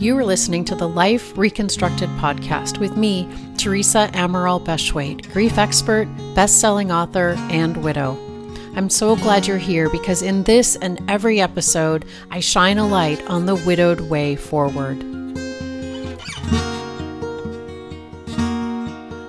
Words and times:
You 0.00 0.16
are 0.16 0.24
listening 0.24 0.64
to 0.64 0.74
the 0.74 0.88
Life 0.88 1.36
Reconstructed 1.36 2.08
podcast 2.16 2.78
with 2.78 2.96
me, 2.96 3.28
Teresa 3.58 4.08
Amaral 4.14 4.64
Bethwaite, 4.64 5.30
grief 5.30 5.58
expert, 5.58 6.08
best 6.34 6.58
selling 6.58 6.90
author, 6.90 7.34
and 7.50 7.76
widow. 7.84 8.16
I'm 8.74 8.88
so 8.88 9.14
glad 9.14 9.46
you're 9.46 9.58
here 9.58 9.90
because 9.90 10.22
in 10.22 10.44
this 10.44 10.74
and 10.76 10.98
every 11.06 11.38
episode, 11.38 12.06
I 12.30 12.40
shine 12.40 12.78
a 12.78 12.88
light 12.88 13.22
on 13.26 13.44
the 13.44 13.56
widowed 13.56 14.00
way 14.00 14.36
forward. 14.36 15.02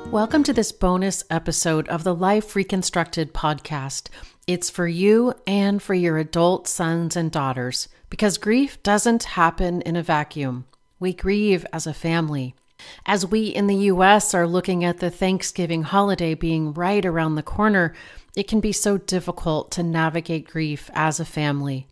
Welcome 0.10 0.44
to 0.44 0.54
this 0.54 0.72
bonus 0.72 1.26
episode 1.30 1.90
of 1.90 2.06
the 2.06 2.16
Life 2.16 2.56
Reconstructed 2.56 3.34
podcast. 3.34 4.08
It's 4.48 4.70
for 4.70 4.88
you 4.88 5.34
and 5.46 5.84
for 5.84 5.94
your 5.94 6.18
adult 6.18 6.70
sons 6.70 7.18
and 7.18 7.30
daughters 7.30 7.90
because 8.12 8.38
grief 8.38 8.84
doesn't 8.84 9.24
happen 9.24 9.82
in 9.82 9.96
a 9.96 10.04
vacuum. 10.04 10.66
We 11.00 11.14
grieve 11.14 11.66
as 11.74 11.88
a 11.88 11.94
family. 11.94 12.54
As 13.06 13.26
we 13.26 13.46
in 13.48 13.68
the 13.68 13.88
US 13.94 14.34
are 14.34 14.46
looking 14.46 14.84
at 14.84 15.00
the 15.00 15.10
Thanksgiving 15.10 15.84
holiday 15.84 16.36
being 16.36 16.74
right 16.74 17.06
around 17.06 17.36
the 17.36 17.42
corner, 17.42 17.96
it 18.36 18.48
can 18.48 18.60
be 18.60 18.74
so 18.74 18.98
difficult 18.98 19.72
to 19.72 19.82
navigate 19.82 20.46
grief 20.46 20.90
as 20.94 21.20
a 21.20 21.26
family. 21.26 21.88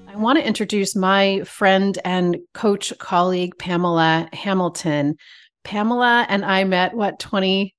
I 0.06 0.16
want 0.16 0.38
to 0.38 0.46
introduce 0.46 0.96
my 0.96 1.42
friend 1.44 1.98
and 2.04 2.38
coach 2.54 2.92
colleague, 2.98 3.58
Pamela 3.58 4.28
Hamilton. 4.32 5.16
Pamela 5.68 6.24
and 6.30 6.46
I 6.46 6.64
met 6.64 6.94
what 6.94 7.18
20 7.18 7.74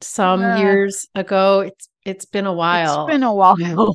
some 0.00 0.40
yeah. 0.40 0.58
years 0.58 1.06
ago. 1.14 1.60
It's 1.60 1.88
it's 2.06 2.24
been 2.24 2.46
a 2.46 2.52
while. 2.52 3.04
It's 3.04 3.12
been 3.12 3.22
a 3.22 3.34
while. 3.34 3.94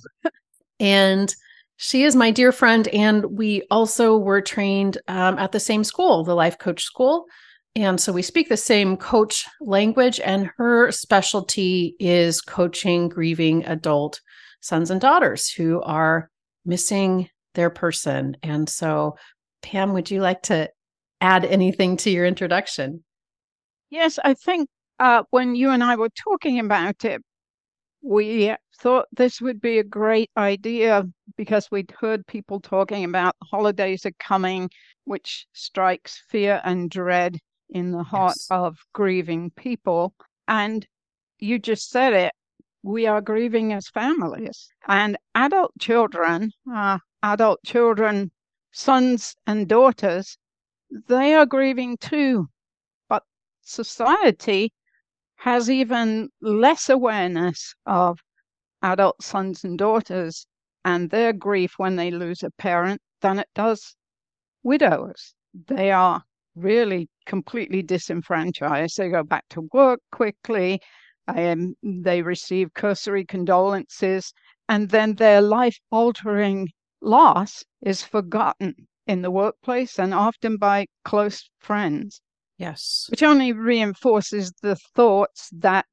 and 0.79 1.33
she 1.77 2.03
is 2.03 2.15
my 2.15 2.29
dear 2.29 2.51
friend 2.51 2.87
and 2.89 3.25
we 3.25 3.63
also 3.71 4.15
were 4.15 4.41
trained 4.41 4.99
um, 5.07 5.39
at 5.39 5.51
the 5.51 5.59
same 5.59 5.83
school, 5.83 6.23
the 6.23 6.35
Life 6.35 6.59
Coach 6.59 6.83
School. 6.83 7.25
And 7.75 7.99
so 7.99 8.13
we 8.13 8.21
speak 8.21 8.47
the 8.47 8.57
same 8.57 8.95
coach 8.95 9.43
language 9.59 10.19
and 10.19 10.51
her 10.57 10.91
specialty 10.91 11.95
is 11.99 12.41
coaching 12.41 13.09
grieving 13.09 13.65
adult 13.65 14.21
sons 14.61 14.91
and 14.91 15.01
daughters 15.01 15.49
who 15.49 15.81
are 15.81 16.29
missing 16.63 17.27
their 17.55 17.71
person. 17.71 18.37
And 18.43 18.69
so 18.69 19.17
Pam, 19.63 19.93
would 19.93 20.11
you 20.11 20.21
like 20.21 20.43
to 20.43 20.69
add 21.21 21.43
anything 21.43 21.97
to 21.97 22.11
your 22.11 22.27
introduction? 22.27 23.03
Yes, 23.89 24.19
I 24.23 24.33
think 24.33 24.69
uh, 24.99 25.23
when 25.29 25.55
you 25.55 25.69
and 25.71 25.83
I 25.83 25.95
were 25.95 26.09
talking 26.09 26.59
about 26.59 27.05
it, 27.05 27.21
we 28.01 28.55
thought 28.79 29.07
this 29.11 29.41
would 29.41 29.59
be 29.59 29.79
a 29.79 29.83
great 29.83 30.29
idea 30.37 31.05
because 31.37 31.71
we'd 31.71 31.93
heard 31.99 32.27
people 32.27 32.59
talking 32.59 33.03
about 33.03 33.35
holidays 33.43 34.05
are 34.05 34.11
coming, 34.19 34.69
which 35.05 35.47
strikes 35.53 36.21
fear 36.29 36.61
and 36.63 36.89
dread 36.89 37.39
in 37.69 37.91
the 37.91 38.03
heart 38.03 38.35
yes. 38.37 38.47
of 38.51 38.77
grieving 38.93 39.51
people. 39.51 40.13
And 40.47 40.85
you 41.39 41.57
just 41.57 41.89
said 41.89 42.13
it. 42.13 42.33
We 42.83 43.07
are 43.07 43.21
grieving 43.21 43.73
as 43.73 43.89
families 43.89 44.69
and 44.87 45.17
adult 45.33 45.71
children, 45.79 46.51
uh, 46.71 46.99
adult 47.23 47.63
children, 47.65 48.31
sons 48.71 49.35
and 49.47 49.67
daughters, 49.67 50.37
they 51.07 51.33
are 51.33 51.45
grieving 51.45 51.97
too 51.97 52.47
society 53.65 54.71
has 55.37 55.69
even 55.69 56.29
less 56.41 56.89
awareness 56.89 57.75
of 57.85 58.19
adult 58.81 59.21
sons 59.21 59.63
and 59.63 59.77
daughters 59.77 60.47
and 60.83 61.09
their 61.09 61.33
grief 61.33 61.73
when 61.77 61.95
they 61.95 62.11
lose 62.11 62.43
a 62.43 62.51
parent 62.51 63.01
than 63.21 63.39
it 63.39 63.49
does 63.55 63.95
widows. 64.63 65.33
They 65.67 65.91
are 65.91 66.23
really 66.55 67.09
completely 67.25 67.81
disenfranchised. 67.81 68.97
They 68.97 69.09
go 69.09 69.23
back 69.23 69.45
to 69.49 69.67
work 69.73 69.99
quickly, 70.11 70.79
um, 71.27 71.75
they 71.81 72.21
receive 72.21 72.73
cursory 72.73 73.25
condolences, 73.25 74.33
and 74.69 74.89
then 74.89 75.15
their 75.15 75.41
life 75.41 75.79
altering 75.91 76.69
loss 77.01 77.63
is 77.81 78.03
forgotten 78.03 78.87
in 79.07 79.21
the 79.21 79.31
workplace 79.31 79.99
and 79.99 80.13
often 80.13 80.57
by 80.57 80.87
close 81.03 81.49
friends. 81.59 82.21
Yes. 82.57 83.07
Which 83.09 83.23
only 83.23 83.53
reinforces 83.53 84.53
the 84.61 84.75
thoughts 84.95 85.49
that 85.53 85.85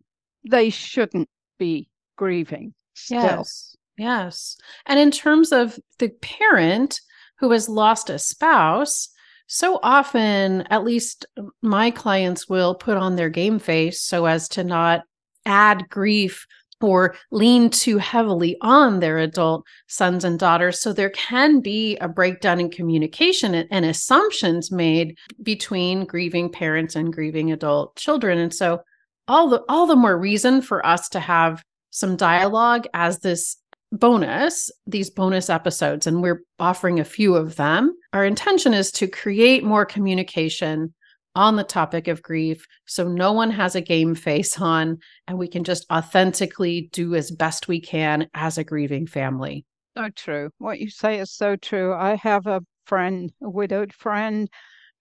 they 0.48 0.70
shouldn't 0.70 1.28
be 1.58 1.88
grieving. 2.16 2.74
Still. 2.94 3.22
Yes. 3.22 3.76
Yes. 3.98 4.56
And 4.86 4.98
in 4.98 5.10
terms 5.10 5.52
of 5.52 5.78
the 5.98 6.10
parent 6.20 7.00
who 7.38 7.50
has 7.50 7.68
lost 7.68 8.10
a 8.10 8.18
spouse, 8.18 9.08
so 9.46 9.80
often, 9.82 10.62
at 10.70 10.84
least 10.84 11.26
my 11.60 11.90
clients 11.90 12.48
will 12.48 12.74
put 12.74 12.96
on 12.96 13.16
their 13.16 13.28
game 13.28 13.58
face 13.58 14.00
so 14.00 14.24
as 14.24 14.48
to 14.50 14.64
not 14.64 15.02
add 15.44 15.88
grief 15.90 16.46
or 16.82 17.14
lean 17.30 17.70
too 17.70 17.98
heavily 17.98 18.56
on 18.60 19.00
their 19.00 19.18
adult 19.18 19.64
sons 19.88 20.24
and 20.24 20.38
daughters. 20.38 20.80
So 20.80 20.92
there 20.92 21.10
can 21.10 21.60
be 21.60 21.96
a 21.98 22.08
breakdown 22.08 22.60
in 22.60 22.70
communication 22.70 23.54
and, 23.54 23.84
assumptions 23.84 24.70
made 24.70 25.18
between 25.42 26.06
grieving 26.06 26.50
parents 26.50 26.96
and 26.96 27.12
grieving 27.12 27.52
adult 27.52 27.96
children. 27.96 28.38
And 28.38 28.54
so 28.54 28.80
all 29.28 29.48
the 29.48 29.62
all 29.68 29.86
the 29.86 29.96
more 29.96 30.18
reason 30.18 30.62
for 30.62 30.84
us 30.86 31.08
to 31.10 31.20
have 31.20 31.62
some 31.90 32.16
dialogue 32.16 32.86
as 32.94 33.18
this 33.18 33.56
bonus, 33.92 34.70
these 34.86 35.10
bonus 35.10 35.50
episodes, 35.50 36.06
and 36.06 36.22
we're 36.22 36.42
offering 36.58 36.98
a 36.98 37.04
few 37.04 37.34
of 37.34 37.56
them. 37.56 37.94
Our 38.12 38.24
intention 38.24 38.72
is 38.72 38.90
to 38.92 39.06
create 39.06 39.64
more 39.64 39.84
communication 39.84 40.94
on 41.34 41.56
the 41.56 41.64
topic 41.64 42.08
of 42.08 42.22
grief 42.22 42.66
so 42.86 43.08
no 43.08 43.32
one 43.32 43.50
has 43.50 43.74
a 43.74 43.80
game 43.80 44.14
face 44.14 44.60
on 44.60 44.98
and 45.26 45.38
we 45.38 45.48
can 45.48 45.64
just 45.64 45.86
authentically 45.90 46.90
do 46.92 47.14
as 47.14 47.30
best 47.30 47.68
we 47.68 47.80
can 47.80 48.28
as 48.34 48.58
a 48.58 48.64
grieving 48.64 49.06
family. 49.06 49.64
So 49.96 50.08
true. 50.10 50.50
What 50.58 50.80
you 50.80 50.90
say 50.90 51.18
is 51.18 51.32
so 51.32 51.56
true. 51.56 51.94
I 51.94 52.16
have 52.16 52.46
a 52.46 52.62
friend, 52.86 53.30
a 53.42 53.50
widowed 53.50 53.92
friend, 53.92 54.48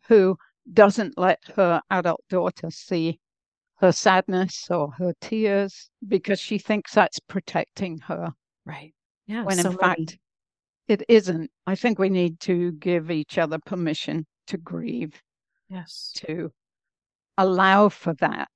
who 0.07 0.37
doesn't 0.73 1.17
let 1.17 1.39
her 1.55 1.81
adult 1.89 2.21
daughter 2.29 2.69
see 2.69 3.19
her 3.77 3.91
sadness 3.91 4.67
or 4.69 4.91
her 4.91 5.13
tears 5.21 5.89
because 6.07 6.39
she 6.39 6.57
thinks 6.57 6.93
that's 6.93 7.19
protecting 7.19 7.97
her. 7.99 8.29
Right. 8.65 8.93
Yeah. 9.27 9.43
When 9.43 9.57
so 9.57 9.71
in 9.71 9.77
fact, 9.77 10.17
it 10.87 11.03
isn't. 11.07 11.49
I 11.65 11.75
think 11.75 11.97
we 11.97 12.09
need 12.09 12.39
to 12.41 12.73
give 12.73 13.09
each 13.09 13.37
other 13.37 13.59
permission 13.65 14.25
to 14.47 14.57
grieve 14.57 15.21
Yes. 15.71 16.11
To 16.25 16.51
allow 17.37 17.87
for 17.87 18.13
that 18.15 18.51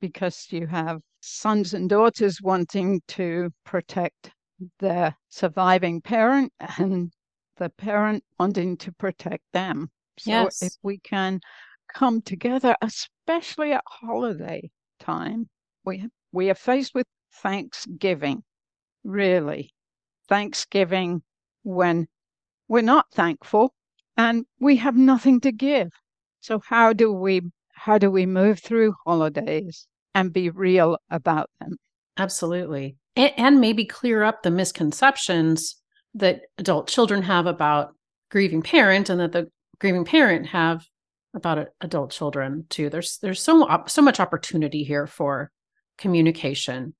because 0.00 0.46
you 0.50 0.66
have 0.66 1.00
sons 1.20 1.72
and 1.72 1.88
daughters 1.88 2.42
wanting 2.42 3.00
to 3.08 3.50
protect 3.64 4.32
their 4.78 5.16
surviving 5.30 6.02
parent 6.02 6.52
and 6.78 7.10
the 7.56 7.70
parent 7.70 8.22
wanting 8.38 8.76
to 8.76 8.92
protect 8.92 9.44
them. 9.52 9.90
So 10.18 10.30
yes. 10.30 10.62
if 10.62 10.74
we 10.82 10.98
can 10.98 11.40
come 11.94 12.20
together, 12.20 12.76
especially 12.82 13.72
at 13.72 13.82
holiday 13.86 14.70
time, 15.00 15.48
we 15.84 16.06
we 16.32 16.50
are 16.50 16.54
faced 16.54 16.94
with 16.94 17.06
Thanksgiving, 17.32 18.42
really. 19.04 19.72
Thanksgiving 20.28 21.22
when 21.62 22.08
we're 22.68 22.82
not 22.82 23.06
thankful 23.12 23.72
and 24.18 24.44
we 24.60 24.76
have 24.76 24.96
nothing 24.96 25.40
to 25.40 25.52
give. 25.52 25.90
So 26.40 26.60
how 26.64 26.92
do 26.92 27.12
we 27.12 27.42
how 27.72 27.98
do 27.98 28.10
we 28.10 28.26
move 28.26 28.58
through 28.58 28.94
holidays 29.06 29.86
and 30.14 30.32
be 30.32 30.50
real 30.50 30.98
about 31.10 31.48
them? 31.60 31.76
Absolutely. 32.16 32.96
And, 33.16 33.32
and 33.36 33.60
maybe 33.60 33.84
clear 33.84 34.24
up 34.24 34.42
the 34.42 34.50
misconceptions 34.50 35.76
that 36.14 36.42
adult 36.58 36.88
children 36.88 37.22
have 37.22 37.46
about 37.46 37.94
grieving 38.30 38.62
parent 38.62 39.08
and 39.08 39.20
that 39.20 39.32
the 39.32 39.48
grieving 39.78 40.04
parent 40.04 40.46
have 40.46 40.84
about 41.34 41.68
adult 41.80 42.10
children 42.10 42.66
too. 42.68 42.90
There's 42.90 43.18
there's 43.18 43.40
so 43.40 43.66
so 43.86 44.02
much 44.02 44.20
opportunity 44.20 44.84
here 44.84 45.06
for 45.06 45.50
communication. 45.98 46.94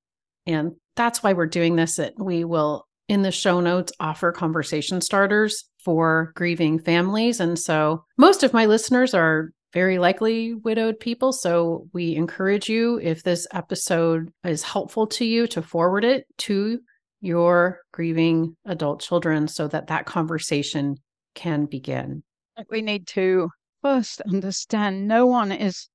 And 0.46 0.72
that's 0.96 1.22
why 1.22 1.32
we're 1.32 1.46
doing 1.46 1.76
this. 1.76 1.96
That 1.96 2.14
we 2.18 2.44
will 2.44 2.87
in 3.08 3.22
the 3.22 3.32
show 3.32 3.60
notes 3.60 3.92
offer 4.00 4.30
conversation 4.32 5.00
starters 5.00 5.64
for 5.84 6.32
grieving 6.36 6.78
families. 6.78 7.40
And 7.40 7.58
so 7.58 8.04
most 8.16 8.42
of 8.42 8.52
my 8.52 8.66
listeners 8.66 9.14
are 9.14 9.50
very 9.72 9.98
likely 9.98 10.54
widowed 10.54 11.00
people. 11.00 11.32
So 11.32 11.88
we 11.92 12.14
encourage 12.14 12.68
you, 12.68 12.98
if 13.02 13.22
this 13.22 13.46
episode 13.52 14.30
is 14.44 14.62
helpful 14.62 15.06
to 15.08 15.24
you, 15.24 15.46
to 15.48 15.62
forward 15.62 16.04
it 16.04 16.26
to 16.38 16.78
your 17.20 17.80
grieving 17.92 18.56
adult 18.64 19.00
children 19.00 19.48
so 19.48 19.68
that 19.68 19.88
that 19.88 20.06
conversation 20.06 20.96
can 21.34 21.66
begin. 21.66 22.22
We 22.70 22.82
need 22.82 23.06
to 23.08 23.50
first 23.82 24.20
understand 24.22 25.06
no 25.06 25.26
one 25.26 25.52
is 25.52 25.88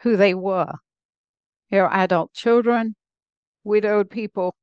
who 0.00 0.16
they 0.16 0.34
were. 0.34 0.72
Your 1.70 1.92
adult 1.92 2.32
children, 2.32 2.94
widowed 3.64 4.10
people. 4.10 4.54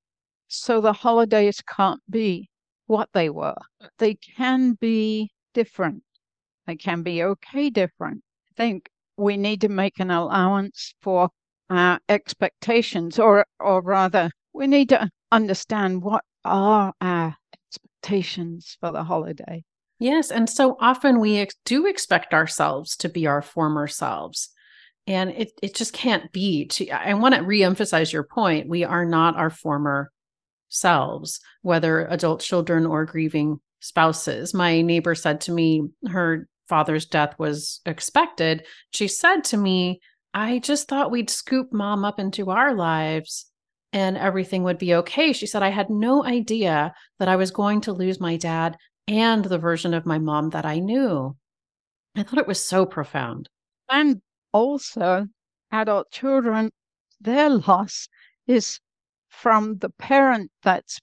So 0.47 0.81
the 0.81 0.93
holidays 0.93 1.61
can't 1.61 2.01
be 2.09 2.49
what 2.87 3.09
they 3.13 3.29
were. 3.29 3.55
They 3.97 4.15
can 4.15 4.73
be 4.73 5.31
different. 5.53 6.03
They 6.67 6.75
can 6.75 7.03
be 7.03 7.23
okay 7.23 7.69
different. 7.69 8.21
I 8.49 8.53
think 8.57 8.89
we 9.17 9.37
need 9.37 9.61
to 9.61 9.69
make 9.69 9.99
an 9.99 10.11
allowance 10.11 10.93
for 11.01 11.29
our 11.69 11.99
expectations, 12.09 13.17
or 13.17 13.45
or 13.59 13.81
rather, 13.81 14.29
we 14.53 14.67
need 14.67 14.89
to 14.89 15.09
understand 15.31 16.03
what 16.03 16.23
are 16.43 16.93
our 17.01 17.35
expectations 17.53 18.77
for 18.79 18.91
the 18.91 19.03
holiday. 19.03 19.63
Yes. 19.99 20.29
And 20.29 20.49
so 20.49 20.77
often 20.79 21.19
we 21.19 21.37
ex- 21.37 21.55
do 21.65 21.87
expect 21.87 22.33
ourselves 22.33 22.95
to 22.97 23.09
be 23.09 23.27
our 23.27 23.41
former 23.41 23.87
selves. 23.87 24.49
And 25.07 25.31
it, 25.31 25.51
it 25.61 25.75
just 25.75 25.93
can't 25.93 26.31
be. 26.31 26.65
To, 26.65 26.89
I 26.89 27.13
want 27.13 27.35
to 27.35 27.41
reemphasize 27.41 28.11
your 28.11 28.23
point. 28.23 28.67
We 28.67 28.83
are 28.83 29.05
not 29.05 29.37
our 29.37 29.49
former 29.49 30.11
selves, 30.69 31.39
whether 31.61 32.05
adult 32.07 32.41
children 32.41 32.85
or 32.85 33.05
grieving 33.05 33.59
spouses. 33.79 34.53
My 34.53 34.81
neighbor 34.81 35.15
said 35.15 35.41
to 35.41 35.51
me, 35.51 35.83
her 36.07 36.47
father's 36.67 37.05
death 37.05 37.35
was 37.37 37.81
expected. 37.85 38.65
She 38.91 39.07
said 39.07 39.43
to 39.45 39.57
me, 39.57 39.99
I 40.33 40.59
just 40.59 40.87
thought 40.87 41.11
we'd 41.11 41.29
scoop 41.29 41.71
mom 41.71 42.03
up 42.03 42.19
into 42.19 42.49
our 42.49 42.73
lives 42.73 43.45
and 43.93 44.17
everything 44.17 44.63
would 44.63 44.77
be 44.77 44.95
okay. 44.95 45.31
She 45.31 45.47
said, 45.47 45.63
I 45.63 45.69
had 45.69 45.89
no 45.89 46.25
idea 46.25 46.93
that 47.19 47.29
I 47.29 47.37
was 47.37 47.51
going 47.51 47.81
to 47.81 47.93
lose 47.93 48.19
my 48.19 48.35
dad 48.35 48.75
and 49.07 49.45
the 49.45 49.57
version 49.57 49.93
of 49.93 50.05
my 50.05 50.17
mom 50.17 50.49
that 50.49 50.65
I 50.65 50.79
knew. 50.79 51.35
I 52.15 52.23
thought 52.23 52.39
it 52.39 52.47
was 52.47 52.61
so 52.61 52.85
profound. 52.85 53.49
And 53.89 54.21
also, 54.51 55.27
adult 55.71 56.11
children, 56.11 56.71
their 57.21 57.49
loss 57.49 58.07
is 58.47 58.79
from 59.41 59.77
the 59.79 59.89
parent 59.89 60.49
that's 60.63 60.99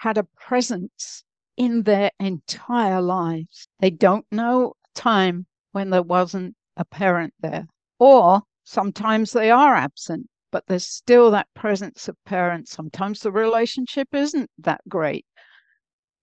had 0.00 0.18
a 0.18 0.28
presence 0.38 1.24
in 1.56 1.82
their 1.82 2.10
entire 2.20 3.00
lives. 3.00 3.68
They 3.80 3.90
don't 3.90 4.26
know 4.30 4.74
a 4.84 4.98
time 4.98 5.46
when 5.72 5.90
there 5.90 6.02
wasn't 6.02 6.56
a 6.76 6.84
parent 6.84 7.34
there. 7.40 7.66
Or 7.98 8.42
sometimes 8.64 9.32
they 9.32 9.50
are 9.50 9.74
absent, 9.74 10.28
but 10.50 10.66
there's 10.66 10.86
still 10.86 11.30
that 11.32 11.48
presence 11.54 12.08
of 12.08 12.16
parents. 12.24 12.72
Sometimes 12.72 13.20
the 13.20 13.32
relationship 13.32 14.08
isn't 14.14 14.50
that 14.58 14.80
great, 14.88 15.26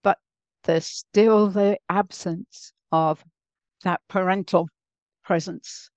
but 0.04 0.18
there's 0.64 0.88
still 0.88 1.50
the 1.50 1.78
absence 1.90 2.72
of 2.92 3.24
that 3.84 4.02
parental 4.08 4.70
presence 5.24 5.90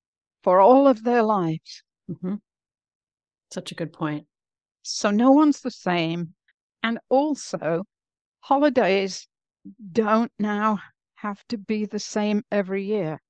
for 0.42 0.60
all 0.60 0.88
of 0.88 1.04
their 1.04 1.22
lives. 1.22 1.82
Mm-hmm. 2.10 2.36
Such 3.50 3.72
a 3.72 3.74
good 3.74 3.92
point. 3.92 4.26
So 4.82 5.11
no 5.11 5.31
one's 5.32 5.61
the 5.61 5.71
same. 5.71 6.35
And 6.82 6.99
also, 7.09 7.85
holidays 8.41 9.29
don't 9.93 10.32
now 10.38 10.81
have 11.17 11.44
to 11.49 11.59
be 11.59 11.85
the 11.85 11.99
same 11.99 12.43
every 12.50 12.85
year 12.85 13.21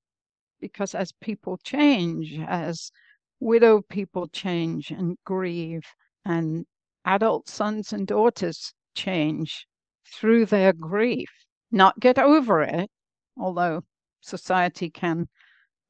because 0.60 0.94
as 0.94 1.12
people 1.12 1.58
change, 1.58 2.38
as 2.46 2.92
widow 3.40 3.82
people 3.82 4.28
change 4.28 4.90
and 4.90 5.16
grieve, 5.24 5.84
and 6.24 6.66
adult 7.04 7.48
sons 7.48 7.92
and 7.92 8.06
daughters 8.06 8.72
change 8.94 9.66
through 10.06 10.46
their 10.46 10.72
grief, 10.72 11.30
not 11.72 11.98
get 11.98 12.18
over 12.18 12.62
it, 12.62 12.90
although 13.36 13.82
society 14.20 14.90
can 14.90 15.28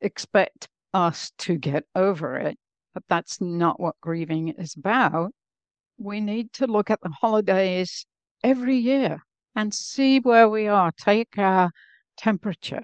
expect 0.00 0.68
us 0.94 1.32
to 1.38 1.56
get 1.56 1.84
over 1.94 2.36
it, 2.36 2.58
but 2.94 3.02
that's 3.08 3.40
not 3.40 3.80
what 3.80 4.00
grieving 4.00 4.48
is 4.48 4.76
about 4.76 5.32
we 6.00 6.20
need 6.20 6.52
to 6.54 6.66
look 6.66 6.90
at 6.90 7.00
the 7.02 7.10
holidays 7.10 8.06
every 8.42 8.76
year 8.76 9.22
and 9.54 9.72
see 9.72 10.18
where 10.18 10.48
we 10.48 10.66
are. 10.66 10.90
Take 10.92 11.36
our 11.36 11.70
temperature. 12.16 12.82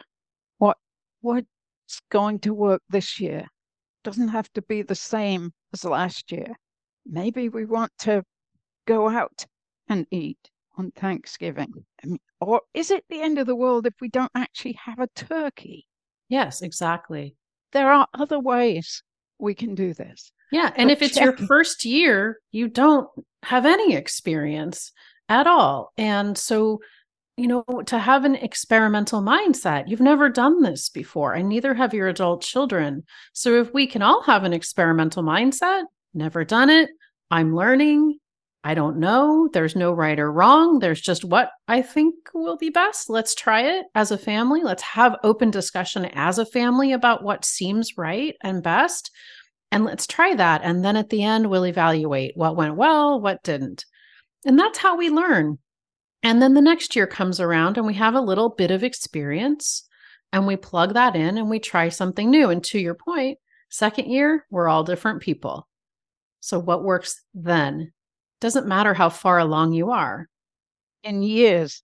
What 0.58 0.76
what's 1.22 1.46
going 2.10 2.40
to 2.40 2.52
work 2.52 2.82
this 2.90 3.18
year? 3.18 3.46
Doesn't 4.04 4.28
have 4.28 4.52
to 4.52 4.62
be 4.62 4.82
the 4.82 4.94
same 4.94 5.52
as 5.72 5.84
last 5.84 6.30
year. 6.30 6.54
Maybe 7.06 7.48
we 7.48 7.64
want 7.64 7.92
to 8.00 8.22
go 8.86 9.08
out 9.08 9.46
and 9.88 10.06
eat 10.10 10.50
on 10.76 10.90
Thanksgiving. 10.90 11.72
I 12.04 12.06
mean, 12.06 12.18
or 12.40 12.60
is 12.74 12.90
it 12.90 13.04
the 13.08 13.22
end 13.22 13.38
of 13.38 13.46
the 13.46 13.56
world 13.56 13.86
if 13.86 13.94
we 14.00 14.08
don't 14.08 14.30
actually 14.34 14.78
have 14.84 14.98
a 14.98 15.08
turkey? 15.14 15.86
Yes, 16.28 16.60
exactly. 16.60 17.34
There 17.72 17.90
are 17.90 18.06
other 18.12 18.38
ways 18.38 19.02
we 19.38 19.54
can 19.54 19.74
do 19.74 19.94
this. 19.94 20.32
Yeah. 20.52 20.70
And 20.76 20.90
if 20.90 21.02
it's 21.02 21.16
your 21.16 21.36
first 21.36 21.84
year, 21.84 22.38
you 22.52 22.68
don't 22.68 23.08
have 23.42 23.66
any 23.66 23.94
experience 23.94 24.92
at 25.28 25.46
all. 25.46 25.92
And 25.96 26.36
so, 26.38 26.80
you 27.36 27.46
know, 27.46 27.64
to 27.86 27.98
have 27.98 28.24
an 28.24 28.36
experimental 28.36 29.20
mindset, 29.22 29.88
you've 29.88 30.00
never 30.00 30.28
done 30.28 30.62
this 30.62 30.88
before, 30.88 31.34
and 31.34 31.48
neither 31.48 31.74
have 31.74 31.92
your 31.92 32.08
adult 32.08 32.42
children. 32.42 33.04
So, 33.32 33.60
if 33.60 33.74
we 33.74 33.86
can 33.86 34.02
all 34.02 34.22
have 34.22 34.44
an 34.44 34.52
experimental 34.52 35.22
mindset, 35.22 35.82
never 36.14 36.44
done 36.44 36.70
it, 36.70 36.90
I'm 37.30 37.54
learning, 37.54 38.18
I 38.64 38.74
don't 38.74 38.98
know, 38.98 39.50
there's 39.52 39.76
no 39.76 39.92
right 39.92 40.18
or 40.18 40.32
wrong, 40.32 40.78
there's 40.78 41.00
just 41.00 41.24
what 41.24 41.50
I 41.68 41.82
think 41.82 42.14
will 42.32 42.56
be 42.56 42.70
best. 42.70 43.10
Let's 43.10 43.34
try 43.34 43.62
it 43.78 43.86
as 43.94 44.10
a 44.10 44.18
family. 44.18 44.62
Let's 44.62 44.82
have 44.82 45.16
open 45.22 45.50
discussion 45.50 46.06
as 46.06 46.38
a 46.38 46.46
family 46.46 46.92
about 46.92 47.22
what 47.22 47.44
seems 47.44 47.98
right 47.98 48.34
and 48.42 48.62
best 48.62 49.10
and 49.70 49.84
let's 49.84 50.06
try 50.06 50.34
that. 50.34 50.62
And 50.64 50.84
then 50.84 50.96
at 50.96 51.10
the 51.10 51.22
end, 51.22 51.50
we'll 51.50 51.66
evaluate 51.66 52.36
what 52.36 52.56
went 52.56 52.76
well, 52.76 53.20
what 53.20 53.42
didn't. 53.42 53.84
And 54.44 54.58
that's 54.58 54.78
how 54.78 54.96
we 54.96 55.10
learn. 55.10 55.58
And 56.22 56.40
then 56.40 56.54
the 56.54 56.60
next 56.60 56.96
year 56.96 57.06
comes 57.06 57.40
around 57.40 57.76
and 57.76 57.86
we 57.86 57.94
have 57.94 58.14
a 58.14 58.20
little 58.20 58.50
bit 58.50 58.70
of 58.70 58.82
experience 58.82 59.86
and 60.32 60.46
we 60.46 60.56
plug 60.56 60.94
that 60.94 61.14
in 61.14 61.38
and 61.38 61.50
we 61.50 61.58
try 61.58 61.88
something 61.88 62.30
new. 62.30 62.50
And 62.50 62.62
to 62.64 62.78
your 62.78 62.94
point, 62.94 63.38
second 63.70 64.10
year, 64.10 64.46
we're 64.50 64.68
all 64.68 64.84
different 64.84 65.20
people. 65.20 65.68
So 66.40 66.58
what 66.58 66.84
works 66.84 67.22
then? 67.34 67.92
Doesn't 68.40 68.66
matter 68.66 68.94
how 68.94 69.08
far 69.08 69.38
along 69.38 69.72
you 69.72 69.90
are. 69.90 70.28
In 71.02 71.22
years, 71.22 71.82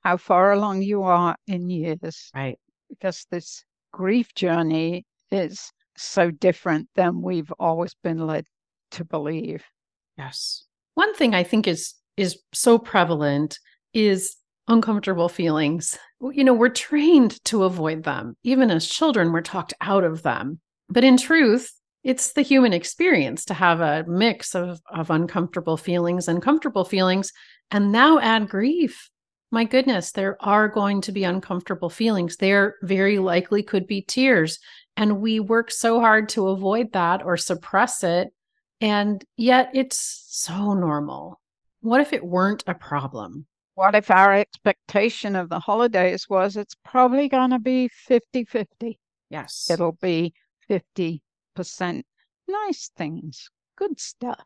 how 0.00 0.16
far 0.16 0.52
along 0.52 0.82
you 0.82 1.02
are 1.02 1.36
in 1.46 1.70
years. 1.70 2.30
Right. 2.34 2.58
Because 2.88 3.26
this 3.30 3.64
grief 3.92 4.34
journey 4.34 5.06
is 5.30 5.72
so 5.96 6.30
different 6.30 6.88
than 6.94 7.22
we've 7.22 7.52
always 7.58 7.94
been 8.02 8.26
led 8.26 8.46
to 8.92 9.04
believe. 9.04 9.64
Yes. 10.16 10.64
One 10.94 11.14
thing 11.14 11.34
I 11.34 11.42
think 11.42 11.66
is 11.66 11.94
is 12.16 12.38
so 12.52 12.78
prevalent 12.78 13.58
is 13.94 14.36
uncomfortable 14.68 15.28
feelings. 15.28 15.98
You 16.20 16.44
know, 16.44 16.54
we're 16.54 16.68
trained 16.68 17.42
to 17.46 17.64
avoid 17.64 18.04
them. 18.04 18.36
Even 18.42 18.70
as 18.70 18.86
children, 18.86 19.32
we're 19.32 19.40
talked 19.40 19.74
out 19.80 20.04
of 20.04 20.22
them. 20.22 20.60
But 20.88 21.04
in 21.04 21.16
truth, 21.16 21.72
it's 22.04 22.32
the 22.32 22.42
human 22.42 22.72
experience 22.72 23.44
to 23.46 23.54
have 23.54 23.80
a 23.80 24.04
mix 24.06 24.54
of, 24.54 24.80
of 24.90 25.10
uncomfortable 25.10 25.76
feelings 25.76 26.28
and 26.28 26.42
comfortable 26.42 26.84
feelings, 26.84 27.32
and 27.70 27.92
now 27.92 28.18
add 28.18 28.48
grief. 28.48 29.08
My 29.50 29.64
goodness, 29.64 30.12
there 30.12 30.36
are 30.40 30.68
going 30.68 31.00
to 31.02 31.12
be 31.12 31.24
uncomfortable 31.24 31.90
feelings. 31.90 32.36
There 32.36 32.76
very 32.82 33.18
likely 33.18 33.62
could 33.62 33.86
be 33.86 34.02
tears. 34.02 34.58
And 34.96 35.20
we 35.20 35.40
work 35.40 35.70
so 35.70 36.00
hard 36.00 36.28
to 36.30 36.48
avoid 36.48 36.92
that 36.92 37.24
or 37.24 37.36
suppress 37.36 38.04
it. 38.04 38.32
And 38.80 39.24
yet 39.36 39.70
it's 39.74 40.26
so 40.28 40.74
normal. 40.74 41.40
What 41.80 42.00
if 42.00 42.12
it 42.12 42.24
weren't 42.24 42.64
a 42.66 42.74
problem? 42.74 43.46
What 43.74 43.94
if 43.94 44.10
our 44.10 44.34
expectation 44.34 45.34
of 45.34 45.48
the 45.48 45.58
holidays 45.58 46.28
was 46.28 46.56
it's 46.56 46.76
probably 46.84 47.28
going 47.28 47.50
to 47.50 47.58
be 47.58 47.88
50 47.88 48.44
50? 48.44 48.98
Yes. 49.30 49.68
It'll 49.70 49.92
be 50.00 50.34
50% 50.68 51.20
nice 52.48 52.90
things, 52.96 53.50
good 53.76 53.98
stuff, 53.98 54.44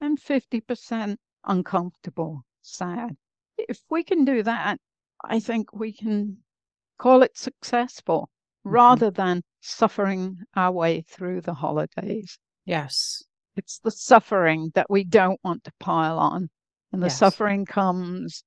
and 0.00 0.20
50% 0.20 1.16
uncomfortable, 1.44 2.44
sad. 2.62 3.16
If 3.56 3.80
we 3.90 4.04
can 4.04 4.24
do 4.24 4.42
that, 4.42 4.78
I 5.24 5.40
think 5.40 5.72
we 5.72 5.92
can 5.92 6.38
call 6.98 7.22
it 7.22 7.36
successful 7.36 8.28
mm-hmm. 8.66 8.74
rather 8.74 9.10
than 9.10 9.42
suffering 9.60 10.38
our 10.54 10.72
way 10.72 11.04
through 11.08 11.40
the 11.40 11.54
holidays. 11.54 12.38
Yes. 12.64 13.22
It's 13.56 13.78
the 13.80 13.90
suffering 13.90 14.70
that 14.74 14.90
we 14.90 15.04
don't 15.04 15.40
want 15.42 15.64
to 15.64 15.72
pile 15.80 16.18
on. 16.18 16.48
And 16.92 17.02
the 17.02 17.06
yes. 17.06 17.18
suffering 17.18 17.66
comes 17.66 18.44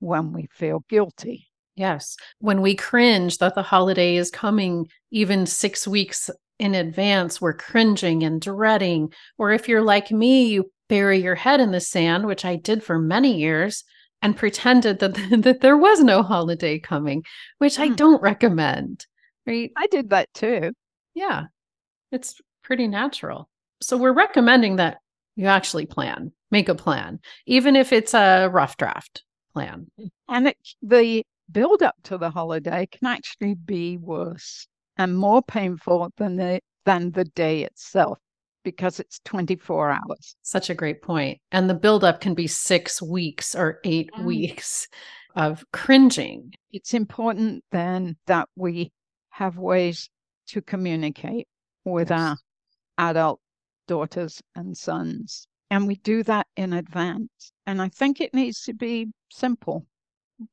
when 0.00 0.32
we 0.32 0.48
feel 0.52 0.84
guilty. 0.88 1.48
Yes. 1.76 2.16
When 2.40 2.60
we 2.60 2.74
cringe 2.74 3.38
that 3.38 3.54
the 3.54 3.62
holiday 3.62 4.16
is 4.16 4.30
coming 4.30 4.88
even 5.10 5.46
six 5.46 5.86
weeks 5.86 6.28
in 6.58 6.74
advance, 6.74 7.40
we're 7.40 7.54
cringing 7.54 8.24
and 8.24 8.40
dreading. 8.40 9.12
Or 9.38 9.52
if 9.52 9.68
you're 9.68 9.82
like 9.82 10.10
me, 10.10 10.46
you 10.46 10.72
bury 10.88 11.22
your 11.22 11.36
head 11.36 11.60
in 11.60 11.70
the 11.70 11.80
sand, 11.80 12.26
which 12.26 12.44
I 12.44 12.56
did 12.56 12.82
for 12.82 12.98
many 12.98 13.38
years, 13.38 13.84
and 14.22 14.36
pretended 14.36 14.98
that, 14.98 15.14
that 15.42 15.60
there 15.60 15.76
was 15.76 16.00
no 16.00 16.22
holiday 16.22 16.78
coming, 16.78 17.24
which. 17.58 17.78
I 17.78 17.88
hmm. 17.88 17.94
don't 17.94 18.22
recommend. 18.22 19.06
Right. 19.48 19.72
I 19.76 19.86
did 19.86 20.10
that 20.10 20.28
too. 20.34 20.72
Yeah. 21.14 21.44
It's 22.12 22.40
pretty 22.62 22.86
natural. 22.86 23.48
So 23.80 23.96
we're 23.96 24.12
recommending 24.12 24.76
that 24.76 24.98
you 25.36 25.46
actually 25.46 25.86
plan, 25.86 26.32
make 26.50 26.68
a 26.68 26.74
plan, 26.74 27.20
even 27.46 27.74
if 27.74 27.92
it's 27.92 28.12
a 28.12 28.48
rough 28.48 28.76
draft 28.76 29.22
plan. 29.54 29.86
And 30.28 30.48
it, 30.48 30.58
the 30.82 31.24
build 31.50 31.82
up 31.82 31.94
to 32.04 32.18
the 32.18 32.28
holiday 32.28 32.86
can 32.90 33.06
actually 33.06 33.54
be 33.54 33.96
worse 33.96 34.66
and 34.98 35.16
more 35.16 35.42
painful 35.42 36.10
than 36.18 36.36
the 36.36 36.60
than 36.84 37.12
the 37.12 37.24
day 37.24 37.62
itself 37.62 38.18
because 38.64 39.00
it's 39.00 39.20
24 39.24 39.90
hours. 39.90 40.36
Such 40.42 40.68
a 40.68 40.74
great 40.74 41.00
point. 41.00 41.38
And 41.52 41.70
the 41.70 41.74
buildup 41.74 42.20
can 42.20 42.34
be 42.34 42.46
six 42.46 43.00
weeks 43.00 43.54
or 43.54 43.80
eight 43.84 44.10
mm. 44.18 44.24
weeks 44.24 44.88
of 45.36 45.64
cringing. 45.72 46.52
It's 46.72 46.92
important 46.92 47.64
then 47.70 48.16
that 48.26 48.48
we 48.56 48.92
have 49.38 49.56
ways 49.56 50.10
to 50.48 50.60
communicate 50.60 51.46
with 51.84 52.10
yes. 52.10 52.18
our 52.98 53.10
adult 53.10 53.40
daughters 53.86 54.42
and 54.56 54.76
sons. 54.76 55.46
And 55.70 55.86
we 55.86 55.94
do 55.94 56.24
that 56.24 56.48
in 56.56 56.72
advance. 56.72 57.52
And 57.64 57.80
I 57.80 57.88
think 57.88 58.20
it 58.20 58.34
needs 58.34 58.62
to 58.62 58.74
be 58.74 59.12
simple. 59.30 59.86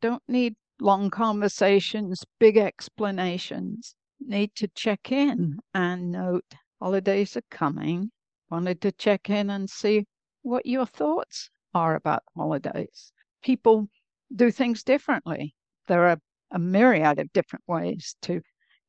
Don't 0.01 0.21
need 0.27 0.55
long 0.79 1.09
conversations, 1.09 2.23
big 2.39 2.57
explanations. 2.57 3.95
Need 4.19 4.53
to 4.55 4.67
check 4.67 5.11
in 5.11 5.57
and 5.73 6.11
note 6.11 6.53
holidays 6.79 7.35
are 7.35 7.49
coming. 7.49 8.11
Wanted 8.51 8.81
to 8.81 8.91
check 8.91 9.31
in 9.31 9.49
and 9.49 9.67
see 9.67 10.05
what 10.43 10.67
your 10.67 10.85
thoughts 10.85 11.49
are 11.73 11.95
about 11.95 12.21
holidays. 12.37 13.11
People 13.41 13.87
do 14.35 14.51
things 14.51 14.83
differently. 14.83 15.55
There 15.87 16.07
are 16.07 16.17
a 16.51 16.59
myriad 16.59 17.17
of 17.17 17.33
different 17.33 17.63
ways 17.67 18.15
to 18.21 18.41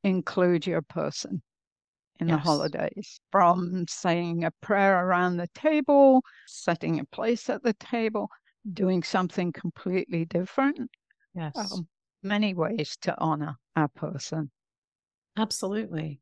include 0.06 0.66
your 0.66 0.82
person 0.82 1.42
in 2.20 2.28
yes. 2.28 2.36
the 2.36 2.40
holidays 2.40 3.20
from 3.30 3.84
saying 3.88 4.44
a 4.44 4.50
prayer 4.62 5.04
around 5.04 5.36
the 5.36 5.48
table, 5.54 6.22
setting 6.46 7.00
a 7.00 7.04
place 7.04 7.50
at 7.50 7.62
the 7.62 7.74
table, 7.74 8.28
doing 8.72 9.02
something 9.02 9.52
completely 9.52 10.24
different. 10.24 10.78
Yes. 11.34 11.52
Um, 11.56 11.86
many 12.22 12.54
ways 12.54 12.96
to 13.02 13.14
honor 13.18 13.56
our 13.74 13.88
person. 13.88 14.50
Absolutely. 15.36 16.20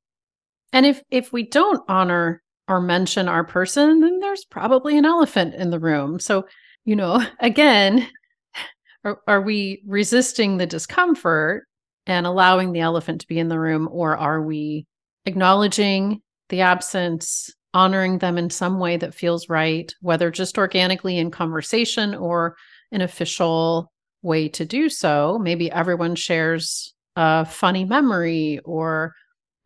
And 0.72 0.84
if 0.84 1.02
if 1.10 1.32
we 1.32 1.44
don't 1.44 1.82
honor 1.88 2.42
or 2.66 2.80
mention 2.80 3.28
our 3.28 3.44
person, 3.44 4.00
then 4.00 4.18
there's 4.18 4.44
probably 4.46 4.98
an 4.98 5.04
elephant 5.04 5.54
in 5.54 5.70
the 5.70 5.78
room. 5.78 6.18
So, 6.18 6.46
you 6.84 6.96
know, 6.96 7.24
again, 7.40 8.08
are, 9.04 9.20
are 9.28 9.42
we 9.42 9.82
resisting 9.86 10.56
the 10.56 10.66
discomfort 10.66 11.66
and 12.06 12.26
allowing 12.26 12.72
the 12.72 12.80
elephant 12.80 13.20
to 13.20 13.26
be 13.26 13.38
in 13.38 13.48
the 13.48 13.58
room, 13.58 13.88
or 13.90 14.16
are 14.16 14.42
we 14.42 14.86
acknowledging 15.24 16.20
the 16.48 16.60
absence, 16.60 17.50
honoring 17.72 18.18
them 18.18 18.38
in 18.38 18.50
some 18.50 18.78
way 18.78 18.96
that 18.96 19.14
feels 19.14 19.48
right, 19.48 19.92
whether 20.00 20.30
just 20.30 20.58
organically 20.58 21.18
in 21.18 21.30
conversation 21.30 22.14
or 22.14 22.56
an 22.92 23.00
official 23.00 23.90
way 24.22 24.48
to 24.48 24.64
do 24.64 24.88
so? 24.88 25.38
Maybe 25.40 25.70
everyone 25.70 26.14
shares 26.14 26.94
a 27.16 27.44
funny 27.44 27.84
memory 27.84 28.60
or 28.64 29.14